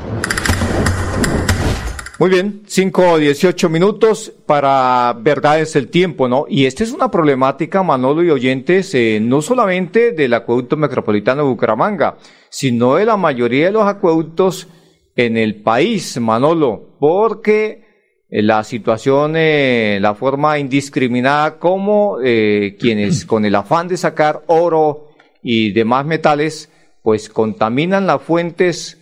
Muy 2.20 2.30
bien, 2.30 2.62
5 2.68 3.14
o 3.14 3.18
18 3.18 3.68
minutos 3.70 4.32
para 4.46 5.16
verdades 5.20 5.76
el 5.76 5.88
tiempo, 5.88 6.28
¿no? 6.28 6.46
Y 6.48 6.68
esta 6.68 6.84
es 6.84 6.92
una 6.92 7.10
problemática, 7.10 7.82
Manolo 7.82 8.24
y 8.24 8.30
oyentes, 8.30 8.94
eh, 8.94 9.18
no 9.20 9.42
solamente 9.42 10.12
del 10.12 10.36
acueducto 10.36 10.78
metropolitano 10.78 11.42
de 11.42 11.50
Bucaramanga, 11.50 12.18
sino 12.52 12.98
de 12.98 13.06
la 13.06 13.18
mayoría 13.18 13.66
de 13.66 13.72
los 13.72 13.88
acueductos 13.88 14.68
en 15.16 15.36
el 15.36 15.64
país, 15.64 16.20
Manolo, 16.22 16.90
porque 17.00 17.85
la 18.30 18.64
situación, 18.64 19.34
eh, 19.36 20.00
la 20.02 20.16
forma 20.16 20.58
indiscriminada 20.58 21.60
como 21.60 22.18
eh, 22.24 22.76
quienes 22.80 23.26
con 23.26 23.46
el 23.46 23.56
afán 23.56 23.88
de 23.88 23.98
sacar 23.98 24.44
oro 24.48 25.10
y 25.42 25.72
demás 25.72 26.06
metales, 26.06 26.70
pues 27.04 27.30
contaminan 27.30 28.08
las 28.08 28.22
fuentes 28.22 28.98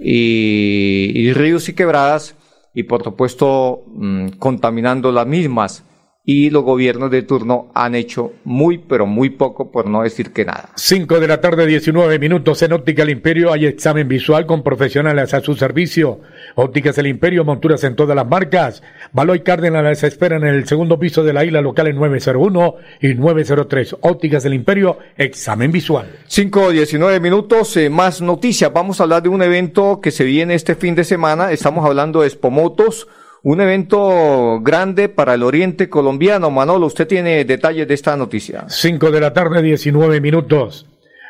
y, 0.00 1.12
y 1.14 1.32
ríos 1.32 1.68
y 1.68 1.74
quebradas 1.74 2.36
y 2.72 2.84
por 2.84 3.04
supuesto 3.04 3.84
mm, 3.86 4.28
contaminando 4.38 5.12
las 5.12 5.26
mismas. 5.26 5.84
Y 6.26 6.48
los 6.48 6.64
gobiernos 6.64 7.10
de 7.10 7.22
turno 7.22 7.70
han 7.74 7.94
hecho 7.94 8.32
muy, 8.44 8.78
pero 8.78 9.04
muy 9.04 9.28
poco, 9.28 9.70
por 9.70 9.86
no 9.86 10.02
decir 10.02 10.32
que 10.32 10.46
nada. 10.46 10.70
5 10.74 11.20
de 11.20 11.28
la 11.28 11.42
tarde, 11.42 11.66
19 11.66 12.18
minutos. 12.18 12.62
En 12.62 12.72
Óptica 12.72 13.02
El 13.02 13.10
Imperio 13.10 13.52
hay 13.52 13.66
examen 13.66 14.08
visual 14.08 14.46
con 14.46 14.62
profesionales 14.62 15.34
a 15.34 15.42
su 15.42 15.54
servicio. 15.54 16.20
Ópticas 16.54 16.96
El 16.96 17.08
Imperio, 17.08 17.44
monturas 17.44 17.84
en 17.84 17.94
todas 17.94 18.16
las 18.16 18.26
marcas. 18.26 18.82
Baloy 19.12 19.40
Cárdenas 19.40 19.84
les 19.84 20.02
esperan 20.02 20.44
en 20.44 20.54
el 20.54 20.66
segundo 20.66 20.98
piso 20.98 21.22
de 21.24 21.34
la 21.34 21.44
isla 21.44 21.60
local 21.60 21.88
en 21.88 21.96
901 21.96 22.74
y 23.02 23.14
903. 23.14 23.96
Ópticas 24.00 24.46
El 24.46 24.54
Imperio, 24.54 24.98
examen 25.18 25.72
visual. 25.72 26.10
5, 26.26 26.70
19 26.70 27.20
minutos, 27.20 27.76
eh, 27.76 27.90
más 27.90 28.22
noticias. 28.22 28.72
Vamos 28.72 28.98
a 28.98 29.02
hablar 29.02 29.22
de 29.22 29.28
un 29.28 29.42
evento 29.42 30.00
que 30.00 30.10
se 30.10 30.24
viene 30.24 30.54
este 30.54 30.74
fin 30.74 30.94
de 30.94 31.04
semana. 31.04 31.52
Estamos 31.52 31.84
hablando 31.84 32.22
de 32.22 32.28
Espomotos 32.28 33.08
un 33.44 33.60
evento 33.60 34.58
grande 34.62 35.10
para 35.10 35.34
el 35.34 35.42
oriente 35.42 35.90
colombiano. 35.90 36.50
Manolo, 36.50 36.86
usted 36.86 37.06
tiene 37.06 37.44
detalles 37.44 37.86
de 37.86 37.92
esta 37.92 38.16
noticia. 38.16 38.64
5 38.68 39.10
de 39.10 39.20
la 39.20 39.34
tarde, 39.34 39.60
19 39.60 40.18
minutos. 40.22 40.86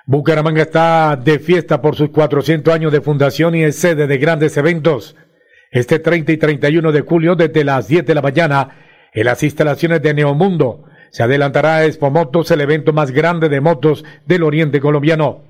Bucaramanga 0.06 0.62
está 0.62 1.16
de 1.16 1.40
fiesta 1.40 1.82
por 1.82 1.96
sus 1.96 2.10
400 2.10 2.72
años 2.72 2.92
de 2.92 3.00
fundación 3.00 3.56
y 3.56 3.64
es 3.64 3.76
sede 3.76 4.06
de 4.06 4.18
grandes 4.18 4.56
eventos. 4.56 5.16
Este 5.72 5.98
30 5.98 6.30
y 6.30 6.36
31 6.36 6.92
de 6.92 7.00
julio, 7.00 7.34
desde 7.34 7.64
las 7.64 7.88
10 7.88 8.06
de 8.06 8.14
la 8.14 8.22
mañana, 8.22 8.68
en 9.12 9.24
las 9.24 9.42
instalaciones 9.42 10.00
de 10.00 10.14
Neomundo, 10.14 10.84
se 11.10 11.24
adelantará 11.24 11.76
a 11.76 11.84
Expo 11.84 12.12
Motos, 12.12 12.48
el 12.52 12.60
evento 12.60 12.92
más 12.92 13.10
grande 13.10 13.48
de 13.48 13.60
motos 13.60 14.04
del 14.24 14.44
oriente 14.44 14.78
colombiano. 14.78 15.42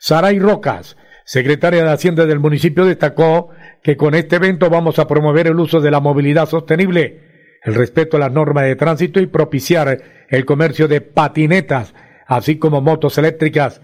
Saray 0.00 0.40
Rocas, 0.40 0.96
secretaria 1.24 1.84
de 1.84 1.92
Hacienda 1.92 2.26
del 2.26 2.40
municipio, 2.40 2.84
destacó 2.84 3.50
que 3.82 3.96
con 3.96 4.14
este 4.14 4.36
evento 4.36 4.70
vamos 4.70 4.98
a 4.98 5.06
promover 5.06 5.46
el 5.46 5.58
uso 5.58 5.80
de 5.80 5.90
la 5.90 6.00
movilidad 6.00 6.48
sostenible, 6.48 7.20
el 7.62 7.74
respeto 7.74 8.16
a 8.16 8.20
las 8.20 8.32
normas 8.32 8.64
de 8.64 8.76
tránsito 8.76 9.20
y 9.20 9.26
propiciar 9.26 10.02
el 10.28 10.44
comercio 10.44 10.88
de 10.88 11.00
patinetas, 11.00 11.94
así 12.26 12.58
como 12.58 12.80
motos 12.80 13.18
eléctricas, 13.18 13.80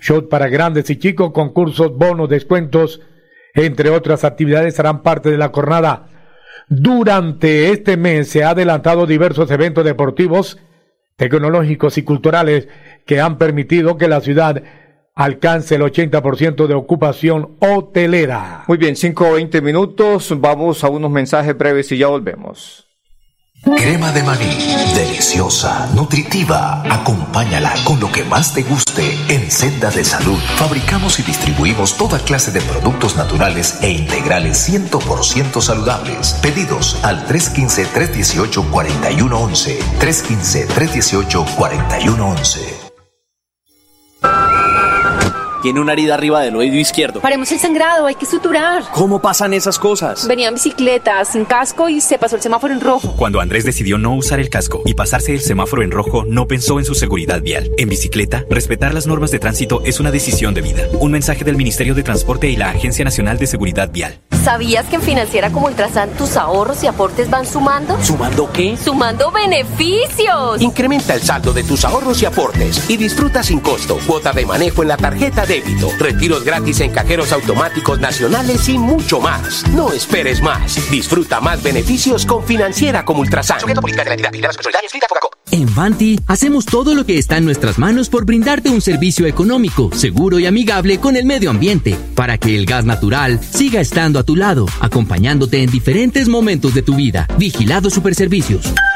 shows 0.00 0.24
para 0.24 0.48
grandes 0.48 0.90
y 0.90 0.96
chicos, 0.96 1.32
concursos, 1.32 1.96
bonos, 1.96 2.28
descuentos, 2.28 3.00
entre 3.54 3.90
otras 3.90 4.24
actividades 4.24 4.78
harán 4.78 5.02
parte 5.02 5.30
de 5.30 5.38
la 5.38 5.48
jornada. 5.48 6.08
Durante 6.68 7.70
este 7.70 7.96
mes 7.96 8.28
se 8.28 8.44
han 8.44 8.50
adelantado 8.50 9.06
diversos 9.06 9.50
eventos 9.50 9.84
deportivos, 9.84 10.58
tecnológicos 11.16 11.96
y 11.96 12.02
culturales 12.02 12.68
que 13.06 13.20
han 13.20 13.38
permitido 13.38 13.96
que 13.96 14.08
la 14.08 14.20
ciudad 14.20 14.62
alcance 15.16 15.74
el 15.74 15.82
80% 15.82 16.68
de 16.68 16.74
ocupación 16.74 17.56
hotelera. 17.58 18.62
Muy 18.68 18.78
bien, 18.78 18.94
5 18.94 19.28
o 19.28 19.32
20 19.32 19.60
minutos, 19.62 20.32
vamos 20.38 20.84
a 20.84 20.88
unos 20.88 21.10
mensajes 21.10 21.58
breves 21.58 21.90
y 21.90 21.98
ya 21.98 22.06
volvemos. 22.06 22.84
Crema 23.64 24.12
de 24.12 24.22
maní, 24.22 24.54
deliciosa, 24.94 25.88
nutritiva. 25.94 26.82
Acompáñala 26.88 27.74
con 27.84 27.98
lo 27.98 28.12
que 28.12 28.22
más 28.22 28.54
te 28.54 28.62
guste 28.62 29.02
en 29.28 29.50
Senda 29.50 29.90
de 29.90 30.04
Salud. 30.04 30.38
Fabricamos 30.56 31.18
y 31.18 31.24
distribuimos 31.24 31.96
toda 31.96 32.20
clase 32.20 32.52
de 32.52 32.60
productos 32.60 33.16
naturales 33.16 33.82
e 33.82 33.90
integrales 33.90 34.70
100% 34.70 35.60
saludables. 35.60 36.38
Pedidos 36.42 37.02
al 37.02 37.26
315-318-4111. 37.26 39.78
315-318-4111. 39.98 42.85
Tiene 45.62 45.80
una 45.80 45.92
herida 45.92 46.14
arriba 46.14 46.40
del 46.40 46.56
oído 46.56 46.76
izquierdo. 46.76 47.20
Paremos 47.20 47.50
el 47.52 47.58
sangrado, 47.58 48.06
hay 48.06 48.14
que 48.14 48.26
suturar. 48.26 48.84
¿Cómo 48.92 49.20
pasan 49.20 49.54
esas 49.54 49.78
cosas? 49.78 50.26
Venía 50.26 50.48
en 50.48 50.54
bicicleta, 50.54 51.24
sin 51.24 51.44
casco 51.44 51.88
y 51.88 52.00
se 52.00 52.18
pasó 52.18 52.36
el 52.36 52.42
semáforo 52.42 52.72
en 52.72 52.80
rojo. 52.80 53.14
Cuando 53.16 53.40
Andrés 53.40 53.64
decidió 53.64 53.98
no 53.98 54.14
usar 54.14 54.40
el 54.40 54.50
casco 54.50 54.82
y 54.84 54.94
pasarse 54.94 55.32
el 55.32 55.40
semáforo 55.40 55.82
en 55.82 55.90
rojo, 55.90 56.24
no 56.26 56.46
pensó 56.46 56.78
en 56.78 56.84
su 56.84 56.94
seguridad 56.94 57.40
vial. 57.42 57.70
En 57.78 57.88
bicicleta, 57.88 58.44
respetar 58.50 58.94
las 58.94 59.06
normas 59.06 59.30
de 59.30 59.38
tránsito 59.38 59.82
es 59.84 60.00
una 60.00 60.10
decisión 60.10 60.54
de 60.54 60.62
vida. 60.62 60.82
Un 61.00 61.12
mensaje 61.12 61.44
del 61.44 61.56
Ministerio 61.56 61.94
de 61.94 62.02
Transporte 62.02 62.48
y 62.48 62.56
la 62.56 62.70
Agencia 62.70 63.04
Nacional 63.04 63.38
de 63.38 63.46
Seguridad 63.46 63.90
Vial. 63.90 64.20
¿Sabías 64.44 64.86
que 64.86 64.94
en 64.94 65.02
Financiera 65.02 65.50
como 65.50 65.66
Ultrasan 65.66 66.10
tus 66.10 66.36
ahorros 66.36 66.84
y 66.84 66.86
aportes 66.86 67.28
van 67.28 67.44
sumando? 67.46 68.00
¿Sumando 68.00 68.48
qué? 68.52 68.76
¡Sumando 68.76 69.32
beneficios! 69.32 70.62
Incrementa 70.62 71.14
el 71.14 71.22
saldo 71.22 71.52
de 71.52 71.64
tus 71.64 71.84
ahorros 71.84 72.22
y 72.22 72.26
aportes 72.26 72.88
y 72.88 72.96
disfruta 72.96 73.42
sin 73.42 73.58
costo 73.58 73.98
cuota 74.06 74.32
de 74.32 74.46
manejo 74.46 74.82
en 74.82 74.88
la 74.88 74.96
tarjeta 74.96 75.44
débito, 75.60 75.90
retiros 75.98 76.44
gratis 76.44 76.80
en 76.80 76.90
cajeros 76.90 77.32
automáticos 77.32 77.98
nacionales 78.00 78.68
y 78.68 78.78
mucho 78.78 79.20
más. 79.20 79.66
No 79.72 79.92
esperes 79.92 80.42
más. 80.42 80.78
Disfruta 80.90 81.40
más 81.40 81.62
beneficios 81.62 82.26
con 82.26 82.44
Financiera 82.44 83.04
como 83.04 83.20
Ultrasan. 83.20 83.58
En 85.52 85.74
Vanti 85.74 86.20
hacemos 86.26 86.66
todo 86.66 86.94
lo 86.94 87.06
que 87.06 87.18
está 87.18 87.38
en 87.38 87.44
nuestras 87.44 87.78
manos 87.78 88.08
por 88.08 88.24
brindarte 88.26 88.68
un 88.68 88.80
servicio 88.80 89.26
económico, 89.26 89.90
seguro 89.94 90.38
y 90.38 90.46
amigable 90.46 90.98
con 90.98 91.16
el 91.16 91.24
medio 91.24 91.50
ambiente, 91.50 91.96
para 92.14 92.36
que 92.36 92.56
el 92.56 92.66
gas 92.66 92.84
natural 92.84 93.40
siga 93.42 93.80
estando 93.80 94.18
a 94.18 94.24
tu 94.24 94.36
lado, 94.36 94.66
acompañándote 94.80 95.62
en 95.62 95.70
diferentes 95.70 96.28
momentos 96.28 96.74
de 96.74 96.82
tu 96.82 96.94
vida. 96.94 97.26
Vigilado 97.38 97.90
Superservicios. 97.90 98.66
A 98.66 98.95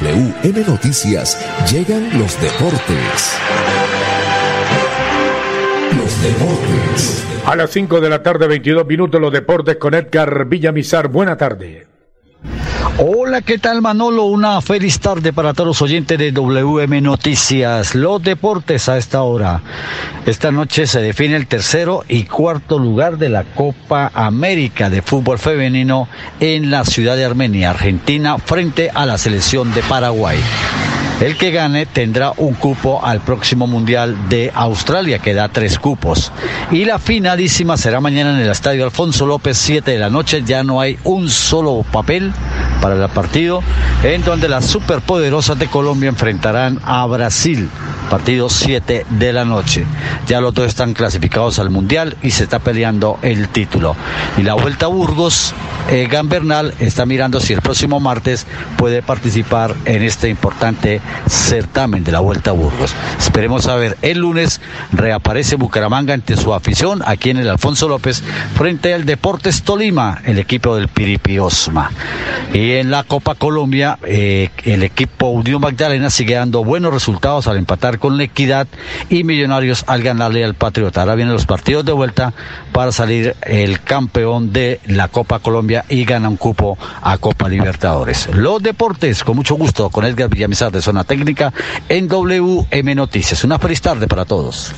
WM 0.00 0.64
Noticias 0.64 1.36
llegan 1.72 2.16
los 2.20 2.40
deportes. 2.40 3.36
Los 5.96 6.22
deportes. 6.22 7.24
A 7.44 7.56
las 7.56 7.70
5 7.70 8.00
de 8.00 8.08
la 8.08 8.22
tarde, 8.22 8.46
22 8.46 8.86
minutos, 8.86 9.20
los 9.20 9.32
deportes 9.32 9.76
con 9.76 9.94
Edgar 9.94 10.44
Villamizar. 10.44 11.08
Buena 11.08 11.36
tarde. 11.36 11.97
Hola, 13.00 13.42
¿qué 13.42 13.58
tal 13.58 13.80
Manolo? 13.80 14.24
Una 14.24 14.60
feliz 14.60 14.98
tarde 14.98 15.32
para 15.32 15.54
todos 15.54 15.68
los 15.68 15.82
oyentes 15.82 16.18
de 16.18 16.32
WM 16.32 17.00
Noticias. 17.00 17.94
Los 17.94 18.20
deportes 18.20 18.88
a 18.88 18.98
esta 18.98 19.22
hora. 19.22 19.62
Esta 20.26 20.50
noche 20.50 20.84
se 20.88 21.00
define 21.00 21.36
el 21.36 21.46
tercero 21.46 22.04
y 22.08 22.24
cuarto 22.24 22.76
lugar 22.76 23.16
de 23.16 23.28
la 23.28 23.44
Copa 23.44 24.10
América 24.12 24.90
de 24.90 25.00
fútbol 25.00 25.38
femenino 25.38 26.08
en 26.40 26.72
la 26.72 26.84
ciudad 26.84 27.14
de 27.14 27.24
Armenia, 27.24 27.70
Argentina, 27.70 28.36
frente 28.36 28.90
a 28.92 29.06
la 29.06 29.16
selección 29.16 29.72
de 29.72 29.82
Paraguay. 29.82 30.38
El 31.20 31.36
que 31.36 31.52
gane 31.52 31.86
tendrá 31.86 32.32
un 32.36 32.54
cupo 32.54 33.04
al 33.04 33.20
próximo 33.20 33.68
Mundial 33.68 34.28
de 34.28 34.52
Australia, 34.54 35.18
que 35.18 35.34
da 35.34 35.48
tres 35.48 35.78
cupos. 35.78 36.32
Y 36.70 36.84
la 36.84 36.98
finalísima 37.00 37.76
será 37.76 38.00
mañana 38.00 38.34
en 38.34 38.40
el 38.40 38.50
Estadio 38.50 38.84
Alfonso 38.84 39.26
López, 39.26 39.56
7 39.58 39.90
de 39.90 39.98
la 39.98 40.10
noche. 40.10 40.42
Ya 40.44 40.62
no 40.62 40.80
hay 40.80 40.96
un 41.04 41.28
solo 41.28 41.84
papel 41.90 42.32
para 42.80 43.02
el 43.02 43.10
partido, 43.10 43.62
en 44.02 44.22
donde 44.22 44.48
las 44.48 44.66
superpoderosas 44.66 45.58
de 45.58 45.68
Colombia 45.68 46.08
enfrentarán 46.08 46.80
a 46.84 47.06
Brasil. 47.06 47.68
Partido 48.08 48.48
7 48.48 49.06
de 49.08 49.32
la 49.32 49.44
noche. 49.44 49.84
Ya 50.26 50.40
los 50.40 50.54
dos 50.54 50.66
están 50.66 50.94
clasificados 50.94 51.58
al 51.58 51.70
Mundial 51.70 52.16
y 52.22 52.30
se 52.30 52.44
está 52.44 52.58
peleando 52.58 53.18
el 53.22 53.48
título. 53.48 53.96
Y 54.36 54.42
la 54.42 54.54
Vuelta 54.54 54.86
a 54.86 54.88
Burgos, 54.88 55.54
eh, 55.90 56.08
Gambernal 56.10 56.74
está 56.80 57.06
mirando 57.06 57.40
si 57.40 57.52
el 57.52 57.62
próximo 57.62 58.00
martes 58.00 58.46
puede 58.76 59.02
participar 59.02 59.74
en 59.84 60.02
este 60.02 60.28
importante 60.28 61.00
certamen 61.28 62.04
de 62.04 62.12
la 62.12 62.20
Vuelta 62.20 62.50
a 62.50 62.54
Burgos. 62.54 62.94
Esperemos 63.18 63.66
a 63.66 63.76
ver, 63.76 63.96
el 64.02 64.18
lunes 64.18 64.60
reaparece 64.92 65.56
Bucaramanga 65.56 66.14
ante 66.14 66.36
su 66.36 66.54
afición 66.54 67.02
aquí 67.06 67.30
en 67.30 67.38
el 67.38 67.48
Alfonso 67.48 67.88
López 67.88 68.22
frente 68.56 68.94
al 68.94 69.04
Deportes 69.04 69.62
Tolima, 69.62 70.20
el 70.24 70.38
equipo 70.38 70.76
del 70.76 70.88
Piripi 70.88 71.38
Osma. 71.38 71.90
Y 72.52 72.72
en 72.72 72.90
la 72.90 73.04
Copa 73.04 73.34
Colombia, 73.34 73.98
eh, 74.04 74.50
el 74.64 74.82
equipo 74.82 75.28
Unión 75.28 75.60
Magdalena 75.60 76.10
sigue 76.10 76.34
dando 76.34 76.64
buenos 76.64 76.92
resultados 76.92 77.46
al 77.46 77.56
empatar 77.56 77.97
con 77.98 78.16
la 78.16 78.24
Equidad 78.24 78.66
y 79.10 79.24
Millonarios 79.24 79.84
al 79.86 80.02
ganarle 80.02 80.44
al 80.44 80.54
Patriota. 80.54 81.02
Ahora 81.02 81.14
vienen 81.14 81.34
los 81.34 81.46
partidos 81.46 81.84
de 81.84 81.92
vuelta 81.92 82.32
para 82.72 82.92
salir 82.92 83.36
el 83.42 83.80
campeón 83.80 84.52
de 84.52 84.80
la 84.86 85.08
Copa 85.08 85.38
Colombia 85.40 85.84
y 85.88 86.04
gana 86.04 86.28
un 86.28 86.36
cupo 86.36 86.78
a 87.02 87.18
Copa 87.18 87.48
Libertadores. 87.48 88.28
Los 88.34 88.62
deportes, 88.62 89.24
con 89.24 89.36
mucho 89.36 89.56
gusto, 89.56 89.90
con 89.90 90.04
Edgar 90.04 90.28
Villamizar 90.28 90.72
de 90.72 90.82
Zona 90.82 91.04
Técnica 91.04 91.52
en 91.88 92.08
WM 92.08 92.94
Noticias. 92.94 93.44
Una 93.44 93.58
feliz 93.58 93.80
tarde 93.80 94.06
para 94.06 94.24
todos. 94.24 94.72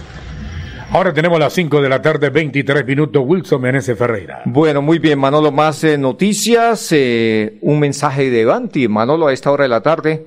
Ahora 0.92 1.14
tenemos 1.14 1.38
las 1.38 1.52
5 1.52 1.82
de 1.82 1.88
la 1.88 2.02
tarde, 2.02 2.30
23 2.30 2.84
minutos. 2.84 3.22
Wilson 3.24 3.60
Meneses 3.60 3.96
Ferreira. 3.96 4.42
Bueno, 4.44 4.82
muy 4.82 4.98
bien, 4.98 5.20
Manolo, 5.20 5.52
más 5.52 5.84
eh, 5.84 5.96
noticias. 5.96 6.88
eh, 6.90 7.58
un 7.60 7.78
mensaje 7.78 8.28
de 8.28 8.44
Banti, 8.44 8.88
Manolo, 8.88 9.28
a 9.28 9.32
esta 9.32 9.52
hora 9.52 9.62
de 9.62 9.68
la 9.68 9.82
tarde. 9.82 10.26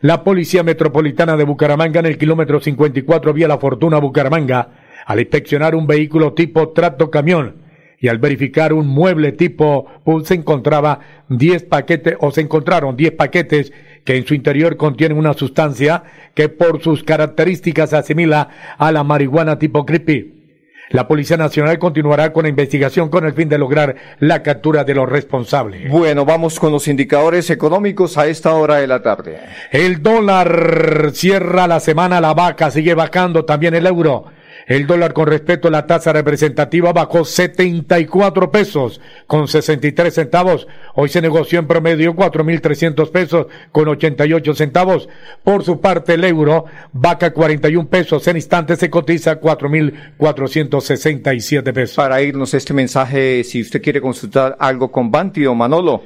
La 0.00 0.24
Policía 0.24 0.62
Metropolitana 0.62 1.38
de 1.38 1.44
Bucaramanga 1.44 2.00
en 2.00 2.06
el 2.06 2.18
kilómetro 2.18 2.60
54 2.60 3.32
vía 3.32 3.48
La 3.48 3.56
Fortuna 3.56 3.98
Bucaramanga 3.98 4.68
al 5.06 5.20
inspeccionar 5.20 5.74
un 5.74 5.86
vehículo 5.86 6.34
tipo 6.34 6.68
trato 6.70 7.10
camión 7.10 7.56
y 7.98 8.08
al 8.08 8.18
verificar 8.18 8.74
un 8.74 8.86
mueble 8.86 9.32
tipo 9.32 9.86
pues, 10.04 10.28
se 10.28 10.34
encontraba 10.34 11.00
10 11.30 11.62
paquetes 11.64 12.16
o 12.20 12.30
se 12.30 12.42
encontraron 12.42 12.94
10 12.94 13.12
paquetes 13.12 13.72
que 14.04 14.16
en 14.16 14.26
su 14.26 14.34
interior 14.34 14.76
contienen 14.76 15.16
una 15.16 15.32
sustancia 15.32 16.02
que 16.34 16.50
por 16.50 16.82
sus 16.82 17.02
características 17.02 17.94
asimila 17.94 18.50
a 18.76 18.92
la 18.92 19.02
marihuana 19.02 19.58
tipo 19.58 19.86
creepy. 19.86 20.35
La 20.90 21.08
Policía 21.08 21.36
Nacional 21.36 21.80
continuará 21.80 22.32
con 22.32 22.44
la 22.44 22.48
investigación 22.48 23.08
con 23.08 23.24
el 23.26 23.32
fin 23.32 23.48
de 23.48 23.58
lograr 23.58 23.96
la 24.20 24.42
captura 24.42 24.84
de 24.84 24.94
los 24.94 25.08
responsables. 25.08 25.90
Bueno, 25.90 26.24
vamos 26.24 26.60
con 26.60 26.70
los 26.70 26.86
indicadores 26.86 27.50
económicos 27.50 28.16
a 28.18 28.26
esta 28.26 28.54
hora 28.54 28.76
de 28.76 28.86
la 28.86 29.02
tarde. 29.02 29.40
El 29.72 30.00
dólar 30.00 31.10
cierra 31.12 31.66
la 31.66 31.80
semana, 31.80 32.20
la 32.20 32.34
vaca 32.34 32.70
sigue 32.70 32.94
bajando, 32.94 33.44
también 33.44 33.74
el 33.74 33.86
euro. 33.86 34.35
El 34.66 34.86
dólar 34.88 35.12
con 35.12 35.28
respecto 35.28 35.68
a 35.68 35.70
la 35.70 35.86
tasa 35.86 36.12
representativa 36.12 36.92
bajó 36.92 37.24
74 37.24 38.50
pesos 38.50 39.00
con 39.28 39.46
63 39.46 40.12
centavos. 40.12 40.66
Hoy 40.94 41.08
se 41.08 41.22
negoció 41.22 41.60
en 41.60 41.68
promedio 41.68 42.16
4.300 42.16 43.12
pesos 43.12 43.46
con 43.70 43.86
88 43.86 44.56
centavos. 44.56 45.08
Por 45.44 45.62
su 45.62 45.80
parte, 45.80 46.14
el 46.14 46.24
euro 46.24 46.64
vaca 46.92 47.32
41 47.32 47.88
pesos. 47.88 48.26
En 48.26 48.34
instantes 48.34 48.80
se 48.80 48.90
cotiza 48.90 49.40
4.467 49.40 51.72
pesos. 51.72 51.94
Para 51.94 52.20
irnos 52.20 52.52
este 52.52 52.74
mensaje, 52.74 53.44
si 53.44 53.62
usted 53.62 53.80
quiere 53.80 54.00
consultar 54.00 54.56
algo 54.58 54.90
con 54.90 55.12
Banti 55.12 55.46
o 55.46 55.54
Manolo. 55.54 56.02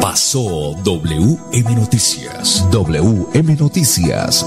Pasó 0.00 0.74
WM 0.84 1.74
Noticias. 1.74 2.66
WM 2.70 3.56
Noticias. 3.56 4.46